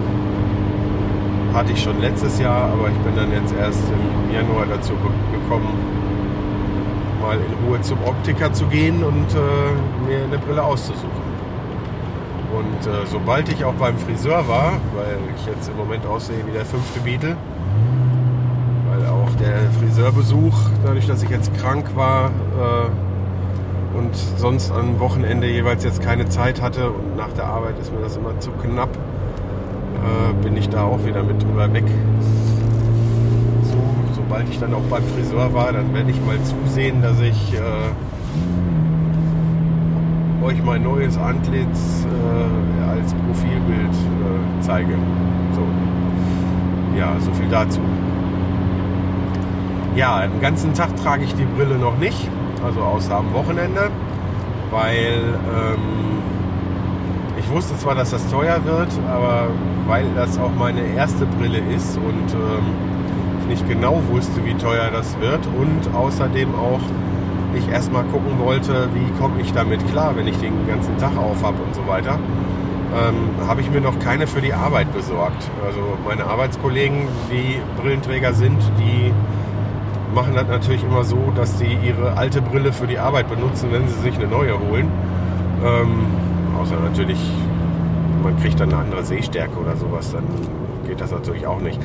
hatte 1.54 1.74
ich 1.74 1.82
schon 1.82 2.00
letztes 2.02 2.40
Jahr, 2.40 2.72
aber 2.72 2.90
ich 2.90 2.98
bin 2.98 3.16
dann 3.16 3.32
jetzt 3.32 3.54
erst 3.54 3.84
im 3.90 4.34
Januar 4.34 4.66
dazu 4.66 4.94
gekommen, 4.94 5.74
mal 7.22 7.38
in 7.38 7.68
Ruhe 7.68 7.82
zum 7.82 7.98
Optiker 8.04 8.54
zu 8.54 8.66
gehen 8.66 9.04
und 9.04 9.28
äh, 9.34 10.08
mir 10.10 10.24
eine 10.24 10.38
Brille 10.38 10.64
auszusuchen. 10.64 11.28
Und 12.54 12.88
äh, 12.88 13.06
sobald 13.06 13.50
ich 13.50 13.66
auch 13.66 13.74
beim 13.74 13.98
Friseur 13.98 14.48
war, 14.48 14.74
weil 14.96 15.18
ich 15.36 15.46
jetzt 15.46 15.70
im 15.70 15.78
Moment 15.78 16.06
aussehe 16.06 16.46
wie 16.46 16.52
der 16.52 16.66
fünfte 16.66 17.00
Beatle, 17.02 17.36
weil 18.90 19.06
auch 19.08 19.30
der 19.36 19.70
Friseurbesuch, 19.80 20.58
dadurch, 20.86 21.08
dass 21.08 21.24
ich 21.24 21.30
jetzt 21.30 21.54
krank 21.58 21.96
war 21.96 22.30
äh, 22.30 23.98
und 23.98 24.16
sonst 24.16 24.72
am 24.72 25.00
Wochenende 25.00 25.48
jeweils 25.48 25.84
jetzt 25.84 26.02
keine 26.02 26.30
Zeit 26.30 26.62
hatte 26.62 26.90
und 26.90 27.18
nach 27.18 27.32
der 27.34 27.46
Arbeit 27.46 27.78
ist 27.80 27.94
mir 27.94 28.02
das 28.02 28.16
immer 28.16 28.40
zu 28.40 28.52
knapp, 28.52 28.90
äh, 30.08 30.34
bin 30.44 30.56
ich 30.58 30.70
da 30.70 30.84
auch 30.84 31.04
wieder 31.06 31.24
mit 31.24 31.42
drüber 31.42 31.72
weg. 31.74 31.86
sobald 34.16 34.50
ich 34.50 34.60
dann 34.60 34.74
auch 34.74 34.84
beim 34.90 35.04
Friseur 35.04 35.54
war, 35.54 35.72
dann 35.72 35.94
werde 35.94 36.12
ich 36.12 36.20
mal 36.26 36.38
zusehen, 36.44 37.02
dass 37.02 37.20
ich 37.22 37.54
äh, 37.54 37.92
euch 40.46 40.64
mein 40.64 40.84
neues 40.84 41.18
Antlitz 41.18 42.06
äh, 42.06 42.90
als 42.90 43.14
Profilbild 43.14 43.92
äh, 43.92 44.62
zeige. 44.62 44.94
So. 45.54 45.62
Ja, 46.98 47.16
so 47.20 47.32
viel 47.34 47.50
dazu. 47.50 47.80
Ja, 49.96 50.28
den 50.28 50.42
ganzen 50.42 50.74
Tag 50.74 50.96
trage 50.98 51.24
ich 51.24 51.34
die 51.36 51.46
Brille 51.46 51.76
noch 51.78 51.98
nicht, 51.98 52.30
also 52.64 52.82
außer 52.82 53.16
am 53.16 53.34
Wochenende, 53.34 53.90
weil 54.72 55.40
ähm, 55.56 56.07
ich 57.48 57.54
wusste 57.54 57.78
zwar, 57.78 57.96
dass 57.96 58.12
das 58.12 58.30
teuer 58.30 58.60
wird, 58.66 58.90
aber 59.10 59.48
weil 59.88 60.06
das 60.16 60.38
auch 60.38 60.52
meine 60.58 60.82
erste 60.98 61.26
Brille 61.26 61.60
ist 61.74 61.96
und 61.96 62.34
ähm, 62.34 62.76
ich 63.42 63.48
nicht 63.48 63.70
genau 63.70 64.02
wusste, 64.10 64.46
wie 64.46 64.54
teuer 64.56 64.92
das 64.92 65.18
wird 65.22 65.48
und 65.58 65.96
außerdem 65.96 66.54
auch 66.56 66.82
ich 67.58 67.70
erstmal 67.70 68.04
gucken 68.04 68.38
wollte, 68.40 68.90
wie 68.94 69.18
komme 69.18 69.40
ich 69.40 69.54
damit 69.54 69.86
klar, 69.88 70.18
wenn 70.18 70.28
ich 70.28 70.38
den 70.40 70.68
ganzen 70.68 70.98
Tag 70.98 71.18
auf 71.18 71.42
habe 71.42 71.64
und 71.64 71.74
so 71.74 71.88
weiter, 71.88 72.20
ähm, 72.94 73.48
habe 73.48 73.62
ich 73.62 73.72
mir 73.72 73.80
noch 73.80 73.98
keine 74.00 74.28
für 74.28 74.42
die 74.42 74.54
Arbeit 74.54 74.92
besorgt. 74.92 75.50
Also 75.66 75.80
meine 76.06 76.26
Arbeitskollegen, 76.26 77.08
die 77.32 77.62
Brillenträger 77.82 78.34
sind, 78.34 78.60
die 78.78 79.14
machen 80.14 80.36
das 80.36 80.48
natürlich 80.50 80.84
immer 80.84 81.06
so, 81.06 81.32
dass 81.34 81.58
sie 81.58 81.78
ihre 81.82 82.18
alte 82.18 82.42
Brille 82.42 82.74
für 82.74 82.88
die 82.88 83.00
Arbeit 83.00 83.30
benutzen, 83.30 83.70
wenn 83.72 83.88
sie 83.88 84.02
sich 84.02 84.16
eine 84.16 84.28
neue 84.28 84.60
holen. 84.60 84.92
Ähm, 85.66 86.27
außer 86.60 86.80
natürlich, 86.80 87.20
man 88.24 88.38
kriegt 88.38 88.60
dann 88.60 88.74
eine 88.74 88.84
andere 88.84 89.04
Sehstärke 89.04 89.58
oder 89.60 89.76
sowas, 89.76 90.12
dann 90.12 90.24
geht 90.88 91.02
das 91.02 91.12
natürlich 91.12 91.46
auch 91.46 91.60
nicht. 91.60 91.80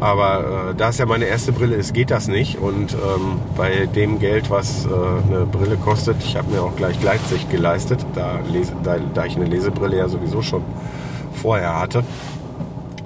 Aber 0.00 0.70
äh, 0.70 0.74
da 0.74 0.90
es 0.90 0.98
ja 0.98 1.06
meine 1.06 1.24
erste 1.24 1.52
Brille 1.52 1.76
ist, 1.76 1.94
geht 1.94 2.10
das 2.10 2.28
nicht. 2.28 2.58
Und 2.58 2.92
ähm, 2.94 3.40
bei 3.56 3.86
dem 3.86 4.18
Geld, 4.18 4.50
was 4.50 4.86
äh, 4.86 4.88
eine 4.88 5.46
Brille 5.46 5.76
kostet, 5.76 6.16
ich 6.22 6.36
habe 6.36 6.50
mir 6.50 6.62
auch 6.62 6.76
gleich 6.76 7.00
Gleitsicht 7.00 7.50
geleistet, 7.50 8.04
da, 8.14 8.40
lese, 8.50 8.72
da, 8.82 8.96
da, 9.14 9.24
ich 9.24 9.36
eine 9.36 9.46
Lesebrille 9.46 9.96
ja 9.96 10.08
sowieso 10.08 10.42
schon 10.42 10.62
vorher 11.32 11.78
hatte. 11.78 12.04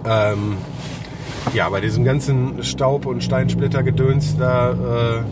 Ähm, 0.05 0.57
ja, 1.55 1.69
bei 1.69 1.81
diesem 1.81 2.05
ganzen 2.05 2.63
Staub- 2.63 3.07
und 3.07 3.23
Steinsplittergedöns, 3.23 4.37
da, 4.39 4.71
äh, 4.71 5.23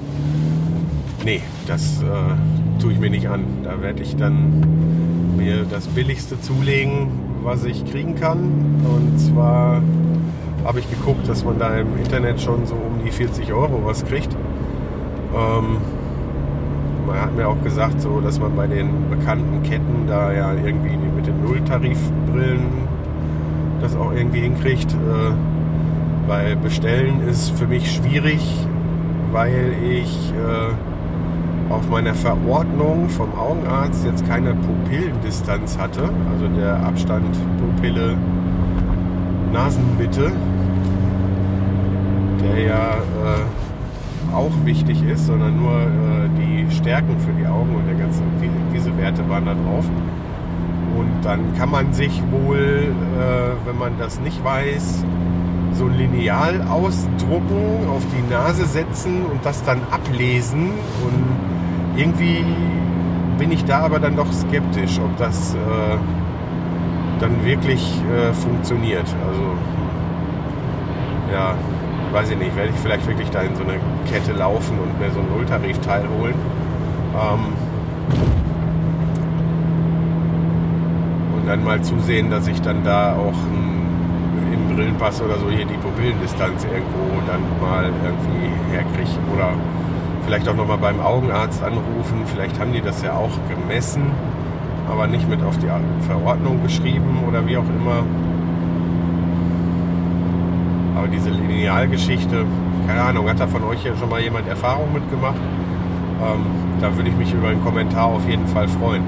nee, 1.24 1.40
das 1.66 2.02
äh, 2.02 2.80
tue 2.80 2.92
ich 2.92 2.98
mir 2.98 3.10
nicht 3.10 3.28
an. 3.28 3.44
Da 3.62 3.80
werde 3.80 4.02
ich 4.02 4.16
dann 4.16 5.09
mir 5.40 5.64
das 5.64 5.86
Billigste 5.86 6.40
zulegen, 6.40 7.08
was 7.42 7.64
ich 7.64 7.84
kriegen 7.90 8.14
kann. 8.14 8.38
Und 8.84 9.18
zwar 9.18 9.82
habe 10.64 10.80
ich 10.80 10.90
geguckt, 10.90 11.26
dass 11.28 11.44
man 11.44 11.58
da 11.58 11.78
im 11.78 11.96
Internet 11.96 12.40
schon 12.40 12.66
so 12.66 12.74
um 12.74 13.02
die 13.04 13.10
40 13.10 13.52
Euro 13.52 13.80
was 13.84 14.04
kriegt. 14.04 14.34
Ähm, 15.34 15.78
man 17.06 17.20
hat 17.20 17.34
mir 17.34 17.48
auch 17.48 17.60
gesagt, 17.62 18.02
so, 18.02 18.20
dass 18.20 18.38
man 18.38 18.54
bei 18.54 18.66
den 18.66 19.08
bekannten 19.08 19.62
Ketten 19.62 20.06
da 20.06 20.32
ja 20.32 20.52
irgendwie 20.52 20.96
mit 21.16 21.26
den 21.26 21.42
Nulltarifbrillen 21.42 22.88
das 23.80 23.96
auch 23.96 24.12
irgendwie 24.12 24.40
hinkriegt. 24.40 24.92
Äh, 24.92 25.32
weil 26.28 26.54
bestellen 26.56 27.26
ist 27.28 27.50
für 27.58 27.66
mich 27.66 27.90
schwierig, 27.90 28.40
weil 29.32 29.74
ich 29.82 30.32
äh, 30.32 30.89
auf 31.70 31.88
meiner 31.88 32.14
Verordnung 32.14 33.08
vom 33.08 33.32
Augenarzt 33.38 34.04
jetzt 34.04 34.26
keine 34.26 34.54
Pupillendistanz 34.54 35.78
hatte, 35.78 36.10
also 36.32 36.48
der 36.48 36.76
Abstand 36.84 37.36
Pupille 37.58 38.18
Nasenmitte, 39.52 40.32
der 42.42 42.62
ja 42.62 42.94
äh, 42.96 44.34
auch 44.34 44.52
wichtig 44.64 45.02
ist, 45.02 45.26
sondern 45.26 45.56
nur 45.60 45.80
äh, 45.80 46.28
die 46.38 46.70
Stärken 46.74 47.18
für 47.20 47.32
die 47.32 47.46
Augen 47.46 47.74
und 47.74 47.86
der 47.86 47.94
ganzen, 47.94 48.22
die, 48.40 48.50
diese 48.74 48.96
Werte 48.98 49.28
waren 49.28 49.46
da 49.46 49.54
drauf. 49.54 49.84
Und 50.96 51.24
dann 51.24 51.54
kann 51.56 51.70
man 51.70 51.92
sich 51.92 52.20
wohl, 52.30 52.58
äh, 52.58 53.66
wenn 53.66 53.78
man 53.78 53.92
das 53.98 54.20
nicht 54.20 54.42
weiß, 54.44 55.04
so 55.74 55.86
ein 55.86 55.96
Lineal 55.96 56.62
ausdrucken, 56.68 57.88
auf 57.88 58.02
die 58.06 58.32
Nase 58.32 58.66
setzen 58.66 59.24
und 59.24 59.44
das 59.44 59.62
dann 59.62 59.80
ablesen. 59.90 60.70
Und 61.04 61.59
irgendwie 61.96 62.44
bin 63.38 63.52
ich 63.52 63.64
da 63.64 63.80
aber 63.80 63.98
dann 63.98 64.16
doch 64.16 64.30
skeptisch, 64.32 64.98
ob 64.98 65.16
das 65.16 65.54
äh, 65.54 65.58
dann 67.20 67.44
wirklich 67.44 68.00
äh, 68.10 68.32
funktioniert. 68.34 69.06
Also, 69.26 69.56
ja, 71.32 71.54
weiß 72.12 72.30
ich 72.30 72.38
nicht, 72.38 72.56
werde 72.56 72.70
ich 72.70 72.80
vielleicht 72.80 73.06
wirklich 73.06 73.30
da 73.30 73.40
in 73.40 73.54
so 73.56 73.62
eine 73.62 73.74
Kette 74.10 74.32
laufen 74.32 74.78
und 74.78 74.98
mir 74.98 75.10
so 75.10 75.20
ein 75.20 75.28
Nulltarifteil 75.28 76.04
holen. 76.18 76.34
Ähm, 77.14 77.46
und 81.36 81.46
dann 81.48 81.64
mal 81.64 81.80
zusehen, 81.82 82.30
dass 82.30 82.46
ich 82.46 82.60
dann 82.60 82.84
da 82.84 83.14
auch 83.14 83.32
ein, 83.32 84.52
im 84.52 84.74
Brillenpass 84.74 85.22
oder 85.22 85.38
so 85.38 85.48
hier 85.48 85.64
die 85.64 85.78
Pupillendistanz 85.78 86.64
irgendwo 86.64 87.20
dann 87.26 87.40
mal 87.60 87.84
irgendwie 88.04 88.50
herkriege. 88.72 89.18
Oder 89.34 89.54
vielleicht 90.24 90.48
auch 90.48 90.56
nochmal 90.56 90.78
beim 90.78 91.00
Augenarzt 91.00 91.62
anrufen. 91.62 92.22
Vielleicht 92.26 92.58
haben 92.60 92.72
die 92.72 92.80
das 92.80 93.02
ja 93.02 93.14
auch 93.14 93.32
gemessen 93.48 94.12
aber 94.90 95.06
nicht 95.06 95.28
mit 95.28 95.42
auf 95.42 95.56
die 95.58 95.68
Verordnung 96.06 96.62
geschrieben 96.62 97.22
oder 97.26 97.46
wie 97.46 97.56
auch 97.56 97.68
immer. 97.68 98.02
Aber 100.96 101.06
diese 101.08 101.30
Linealgeschichte, 101.30 102.44
keine 102.86 103.02
Ahnung, 103.02 103.28
hat 103.28 103.38
da 103.38 103.46
von 103.46 103.62
euch 103.64 103.84
ja 103.84 103.96
schon 103.96 104.08
mal 104.08 104.20
jemand 104.20 104.48
Erfahrung 104.48 104.92
mitgemacht? 104.92 105.36
Ähm, 106.20 106.44
da 106.80 106.94
würde 106.96 107.08
ich 107.08 107.16
mich 107.16 107.32
über 107.32 107.48
einen 107.48 107.62
Kommentar 107.62 108.06
auf 108.06 108.28
jeden 108.28 108.46
Fall 108.48 108.68
freuen. 108.68 109.02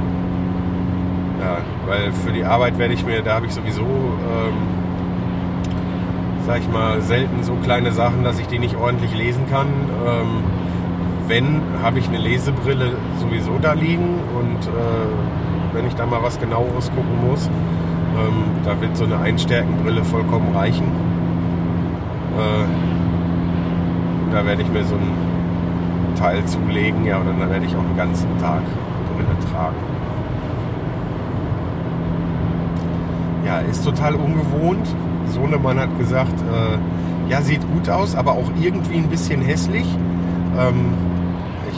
Ja, 1.41 1.59
weil 1.87 2.13
für 2.13 2.33
die 2.33 2.45
Arbeit 2.45 2.79
werde 2.79 2.95
ich 2.95 3.05
mir, 3.05 3.21
da 3.23 3.35
habe 3.35 3.47
ich 3.47 3.53
sowieso, 3.53 3.83
ähm, 3.83 4.55
sag 6.47 6.61
ich 6.61 6.69
mal, 6.71 7.01
selten 7.01 7.43
so 7.43 7.55
kleine 7.65 7.91
Sachen, 7.91 8.23
dass 8.23 8.39
ich 8.39 8.47
die 8.47 8.61
nicht 8.61 8.77
ordentlich 8.77 9.15
lesen 9.15 9.43
kann. 9.51 9.67
Ähm, 10.07 10.62
wenn, 11.29 11.61
habe 11.83 11.99
ich 11.99 12.09
eine 12.09 12.19
Lesebrille 12.19 12.93
sowieso 13.19 13.59
da 13.61 13.73
liegen 13.73 14.19
und 14.39 14.67
äh, 14.67 15.75
wenn 15.75 15.87
ich 15.87 15.95
da 15.95 16.07
mal 16.07 16.23
was 16.23 16.39
genaueres 16.41 16.91
gucken 16.91 17.29
muss. 17.29 17.47
Ähm, 17.47 18.45
da 18.65 18.79
wird 18.81 18.97
so 18.97 19.05
eine 19.05 19.19
Einstärkenbrille 19.19 20.05
vollkommen 20.05 20.55
reichen. 20.55 20.85
Äh, 22.37 22.65
da 24.33 24.45
werde 24.47 24.63
ich 24.63 24.69
mir 24.69 24.85
so 24.85 24.95
ein 24.95 26.17
Teil 26.17 26.45
zulegen, 26.47 27.05
ja, 27.05 27.19
und 27.19 27.27
dann 27.27 27.51
werde 27.51 27.65
ich 27.65 27.75
auch 27.75 27.83
den 27.83 27.97
ganzen 27.97 28.39
Tag 28.39 28.63
Brille 29.15 29.37
tragen. 29.51 29.77
Ja, 33.47 33.59
ist 33.59 33.85
total 33.85 34.15
ungewohnt. 34.15 34.87
Sohnemann 35.27 35.81
hat 35.81 35.99
gesagt, 35.99 36.35
äh, 36.41 37.31
ja, 37.31 37.41
sieht 37.41 37.61
gut 37.73 37.89
aus, 37.89 38.15
aber 38.15 38.33
auch 38.33 38.51
irgendwie 38.61 38.97
ein 38.97 39.09
bisschen 39.09 39.41
hässlich. 39.41 39.87
Ähm, 40.59 40.95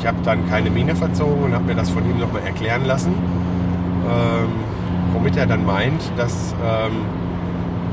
ich 0.04 0.08
habe 0.08 0.18
dann 0.22 0.46
keine 0.50 0.68
Miene 0.68 0.94
verzogen 0.94 1.44
und 1.44 1.54
habe 1.54 1.64
mir 1.64 1.74
das 1.74 1.88
von 1.88 2.04
ihm 2.04 2.18
nochmal 2.18 2.42
erklären 2.42 2.84
lassen 2.84 3.14
ähm, 4.04 4.50
womit 5.12 5.36
er 5.36 5.46
dann 5.46 5.64
meint, 5.64 6.02
dass, 6.16 6.54
ähm, 6.62 6.92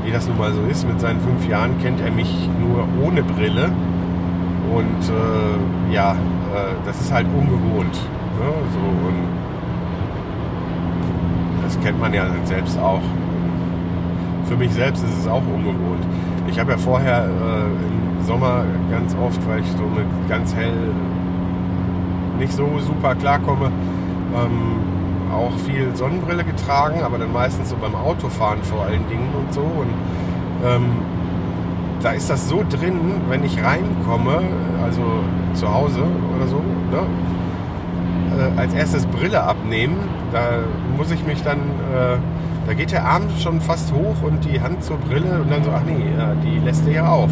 wie 0.04 0.10
das 0.10 0.28
nun 0.28 0.36
mal 0.38 0.52
so 0.52 0.62
ist, 0.62 0.86
mit 0.86 1.00
seinen 1.00 1.20
fünf 1.20 1.48
Jahren 1.48 1.78
kennt 1.80 2.00
er 2.00 2.10
mich 2.10 2.48
nur 2.60 2.86
ohne 3.02 3.22
Brille. 3.22 3.70
Und 4.70 5.08
äh, 5.08 5.94
ja, 5.94 6.12
äh, 6.12 6.74
das 6.84 7.00
ist 7.00 7.12
halt 7.12 7.26
ungewohnt. 7.26 7.94
Ne? 7.94 8.52
So, 8.72 9.08
und 9.08 9.22
das 11.62 11.78
kennt 11.80 12.00
man 12.00 12.12
ja 12.12 12.26
selbst 12.44 12.78
auch. 12.78 13.02
Für 14.46 14.56
mich 14.56 14.72
selbst 14.72 15.02
ist 15.04 15.18
es 15.18 15.26
auch 15.26 15.42
ungewohnt. 15.46 16.04
Ich 16.48 16.58
habe 16.58 16.72
ja 16.72 16.78
vorher 16.78 17.24
äh, 17.24 18.18
im 18.18 18.24
Sommer 18.26 18.64
ganz 18.90 19.16
oft, 19.16 19.40
weil 19.48 19.60
ich 19.60 19.70
so 19.72 19.84
mit 19.84 20.06
ganz 20.28 20.54
hell 20.54 20.72
nicht 22.38 22.52
so 22.52 22.68
super 22.78 23.14
klarkomme, 23.14 23.66
ähm, 24.34 25.32
auch 25.32 25.56
viel 25.66 25.94
Sonnenbrille 25.94 26.44
getragen, 26.44 27.02
aber 27.02 27.18
dann 27.18 27.32
meistens 27.32 27.70
so 27.70 27.76
beim 27.76 27.94
Autofahren 27.94 28.62
vor 28.62 28.82
allen 28.82 29.08
Dingen 29.08 29.28
und 29.38 29.52
so. 29.52 29.60
Und 29.60 29.92
ähm, 30.64 30.90
da 32.02 32.10
ist 32.10 32.28
das 32.28 32.48
so 32.48 32.64
drin, 32.68 32.98
wenn 33.28 33.44
ich 33.44 33.62
reinkomme, 33.62 34.40
also 34.84 35.02
zu 35.54 35.72
Hause 35.72 36.02
oder 36.36 36.46
so, 36.48 36.56
ne? 36.56 37.06
äh, 38.38 38.60
als 38.60 38.74
erstes 38.74 39.06
Brille 39.06 39.42
abnehmen, 39.42 39.96
da 40.32 40.60
muss 40.96 41.10
ich 41.10 41.24
mich 41.26 41.42
dann, 41.42 41.58
äh, 41.58 42.16
da 42.66 42.74
geht 42.74 42.92
der 42.92 43.04
Arm 43.04 43.24
schon 43.38 43.60
fast 43.60 43.92
hoch 43.92 44.22
und 44.22 44.44
die 44.44 44.60
Hand 44.60 44.82
zur 44.84 44.96
Brille 44.98 45.40
und 45.40 45.50
dann 45.50 45.64
so, 45.64 45.70
ach 45.70 45.82
nee, 45.84 46.04
ja, 46.16 46.34
die 46.34 46.58
lässt 46.64 46.86
er 46.86 46.92
ja 46.92 47.08
auf. 47.08 47.30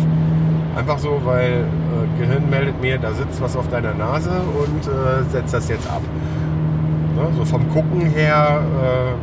Einfach 0.76 0.98
so, 0.98 1.20
weil 1.24 1.64
äh, 1.64 2.20
Gehirn 2.20 2.48
meldet 2.48 2.80
mir, 2.80 2.98
da 2.98 3.12
sitzt 3.12 3.40
was 3.40 3.56
auf 3.56 3.68
deiner 3.68 3.94
Nase 3.94 4.30
und 4.30 4.87
äh, 4.87 5.24
setzt 5.28 5.52
das 5.52 5.68
jetzt 5.68 5.90
ab. 5.90 6.02
Ne? 7.16 7.26
So 7.37 7.44
vom 7.44 7.68
Gucken 7.70 8.02
her 8.02 8.61
äh, 8.83 9.14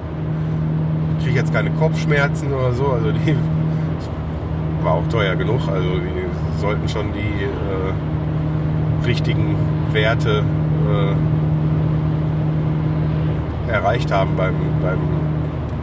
kriege 1.20 1.32
ich 1.32 1.36
jetzt 1.38 1.54
keine 1.54 1.72
Kopfschmerzen 1.72 2.54
oder 2.54 2.74
so. 2.74 2.88
Also 2.88 3.12
die 3.12 3.36
war 4.84 4.94
auch 4.96 5.08
teuer 5.10 5.36
genug. 5.36 5.62
Also 5.72 5.90
die 6.00 6.60
sollten 6.60 6.90
schon 6.90 7.14
die 7.14 7.46
äh, 7.46 9.06
richtigen 9.06 9.56
Werte 9.94 10.44
äh, 13.68 13.72
erreicht 13.72 14.12
haben 14.12 14.36
beim, 14.36 14.56
beim 14.82 15.00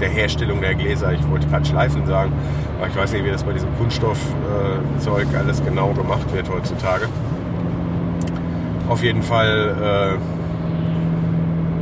der 0.00 0.08
Herstellung 0.08 0.60
der 0.60 0.74
Gläser. 0.74 1.12
Ich 1.12 1.28
wollte 1.30 1.46
gerade 1.48 1.64
Schleifen 1.64 2.06
sagen, 2.06 2.32
aber 2.78 2.88
ich 2.88 2.96
weiß 2.96 3.12
nicht, 3.12 3.24
wie 3.24 3.30
das 3.30 3.44
bei 3.44 3.52
diesem 3.52 3.68
Kunststoffzeug 3.78 5.26
äh, 5.32 5.36
alles 5.36 5.64
genau 5.64 5.92
gemacht 5.92 6.32
wird 6.34 6.50
heutzutage. 6.50 7.06
Auf 8.88 9.02
jeden 9.02 9.22
Fall 9.22 9.74
äh, 9.82 10.14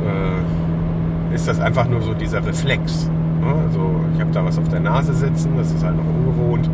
äh, 0.09 1.35
ist 1.35 1.47
das 1.47 1.59
einfach 1.59 1.87
nur 1.87 2.01
so 2.01 2.13
dieser 2.13 2.45
Reflex. 2.45 3.09
Ne? 3.41 3.53
Also 3.67 3.95
ich 4.13 4.21
habe 4.21 4.31
da 4.31 4.45
was 4.45 4.57
auf 4.57 4.69
der 4.69 4.79
Nase 4.79 5.13
sitzen, 5.13 5.57
das 5.57 5.71
ist 5.71 5.83
halt 5.83 5.97
noch 5.97 6.05
ungewohnt. 6.05 6.69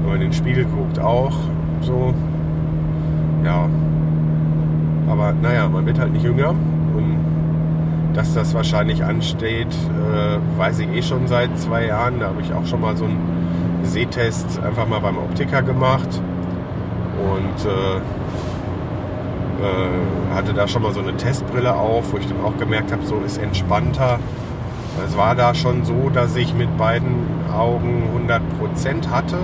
Wenn 0.00 0.06
man 0.06 0.14
in 0.16 0.22
den 0.22 0.32
Spiegel 0.32 0.64
guckt 0.64 0.98
auch 0.98 1.36
so. 1.82 2.14
Ja. 3.44 3.68
Aber 5.08 5.32
naja, 5.40 5.68
man 5.68 5.86
wird 5.86 5.98
halt 5.98 6.12
nicht 6.12 6.24
jünger. 6.24 6.50
Und 6.50 7.18
dass 8.14 8.34
das 8.34 8.54
wahrscheinlich 8.54 9.04
ansteht, 9.04 9.68
äh, 9.68 10.58
weiß 10.58 10.80
ich 10.80 10.88
eh 10.88 11.02
schon 11.02 11.26
seit 11.26 11.56
zwei 11.58 11.86
Jahren. 11.86 12.20
Da 12.20 12.28
habe 12.28 12.40
ich 12.40 12.52
auch 12.52 12.66
schon 12.66 12.80
mal 12.80 12.96
so 12.96 13.04
einen 13.04 13.80
Sehtest 13.82 14.60
einfach 14.62 14.86
mal 14.86 15.00
beim 15.00 15.16
Optiker 15.18 15.62
gemacht. 15.62 16.20
Und 17.18 17.66
äh, 17.66 17.96
äh, 19.60 20.34
hatte 20.34 20.54
da 20.54 20.66
schon 20.68 20.82
mal 20.82 20.92
so 20.92 21.00
eine 21.00 21.16
Testbrille 21.16 21.74
auf, 21.74 22.12
wo 22.12 22.18
ich 22.18 22.26
dann 22.26 22.40
auch 22.44 22.56
gemerkt 22.56 22.92
habe, 22.92 23.04
so 23.04 23.16
ist 23.24 23.38
entspannter. 23.38 24.18
Es 25.06 25.16
war 25.16 25.34
da 25.34 25.54
schon 25.54 25.84
so, 25.84 26.10
dass 26.10 26.34
ich 26.36 26.54
mit 26.54 26.76
beiden 26.76 27.26
Augen 27.52 28.04
100% 28.28 29.08
hatte, 29.10 29.38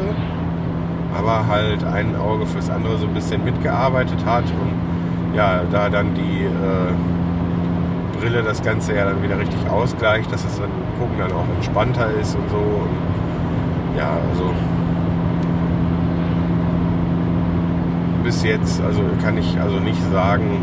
aber 1.16 1.46
halt 1.46 1.84
ein 1.84 2.16
Auge 2.16 2.46
fürs 2.46 2.70
andere 2.70 2.98
so 2.98 3.06
ein 3.06 3.14
bisschen 3.14 3.44
mitgearbeitet 3.44 4.24
hat 4.24 4.44
und 4.44 5.36
ja, 5.36 5.62
da 5.70 5.88
dann 5.88 6.14
die 6.14 6.44
äh, 6.44 7.15
Brille 8.16 8.42
das 8.42 8.62
Ganze 8.62 8.94
ja 8.94 9.04
dann 9.04 9.22
wieder 9.22 9.38
richtig 9.38 9.68
ausgleicht, 9.68 10.32
dass 10.32 10.44
es 10.44 10.58
dann 10.58 10.70
gucken 10.98 11.18
dann 11.18 11.32
auch 11.32 11.46
entspannter 11.54 12.10
ist 12.20 12.34
und 12.34 12.48
so. 12.50 12.56
Und 12.56 13.96
ja, 13.96 14.10
also 14.30 14.52
bis 18.24 18.42
jetzt, 18.42 18.82
also 18.82 19.02
kann 19.22 19.38
ich 19.38 19.58
also 19.60 19.78
nicht 19.78 20.02
sagen, 20.10 20.62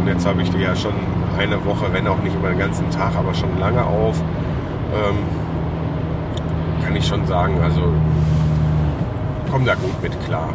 und 0.00 0.06
jetzt 0.06 0.26
habe 0.26 0.40
ich 0.40 0.50
die 0.50 0.58
ja 0.60 0.74
schon 0.76 0.94
eine 1.38 1.64
Woche, 1.64 1.92
wenn 1.92 2.06
auch 2.06 2.22
nicht 2.22 2.34
über 2.34 2.48
den 2.48 2.58
ganzen 2.58 2.88
Tag, 2.90 3.16
aber 3.16 3.34
schon 3.34 3.58
lange 3.58 3.82
auf, 3.84 4.22
ähm, 4.94 5.16
kann 6.84 6.94
ich 6.96 7.06
schon 7.06 7.26
sagen, 7.26 7.60
also 7.62 7.82
komme 9.50 9.64
da 9.64 9.74
gut 9.74 10.00
mit 10.02 10.24
klar. 10.24 10.50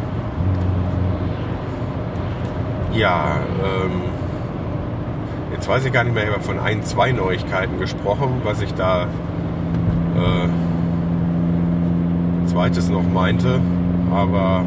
Ja, 2.92 3.40
ähm, 3.62 4.02
jetzt 5.52 5.68
weiß 5.68 5.84
ich 5.84 5.92
gar 5.92 6.04
nicht 6.04 6.14
mehr, 6.14 6.24
ich 6.24 6.30
habe 6.32 6.42
von 6.42 6.58
ein, 6.58 6.82
zwei 6.84 7.12
Neuigkeiten 7.12 7.78
gesprochen, 7.78 8.40
was 8.44 8.60
ich 8.62 8.74
da 8.74 9.04
äh, 10.16 10.48
zweites 12.46 12.88
noch 12.88 13.08
meinte, 13.08 13.60
aber 14.12 14.64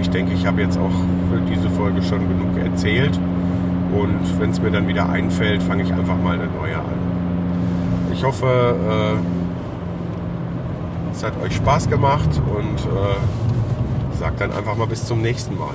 ich 0.00 0.10
denke, 0.10 0.34
ich 0.34 0.46
habe 0.46 0.60
jetzt 0.60 0.78
auch 0.78 0.92
für 1.30 1.40
diese 1.50 1.70
Folge 1.70 2.02
schon 2.02 2.20
genug 2.28 2.58
erzählt. 2.62 3.18
Und 3.92 4.40
wenn 4.40 4.50
es 4.50 4.60
mir 4.60 4.70
dann 4.70 4.88
wieder 4.88 5.08
einfällt, 5.08 5.62
fange 5.62 5.84
ich 5.84 5.92
einfach 5.92 6.16
mal 6.16 6.34
eine 6.34 6.48
neue 6.48 6.76
an. 6.76 6.84
Ich 8.12 8.24
hoffe, 8.24 8.76
äh, 8.90 9.16
es 11.12 11.22
hat 11.24 11.32
euch 11.42 11.54
Spaß 11.54 11.88
gemacht 11.88 12.28
und 12.44 12.80
äh, 12.80 14.18
sagt 14.18 14.40
dann 14.40 14.52
einfach 14.52 14.76
mal 14.76 14.86
bis 14.86 15.06
zum 15.06 15.22
nächsten 15.22 15.56
Mal. 15.56 15.74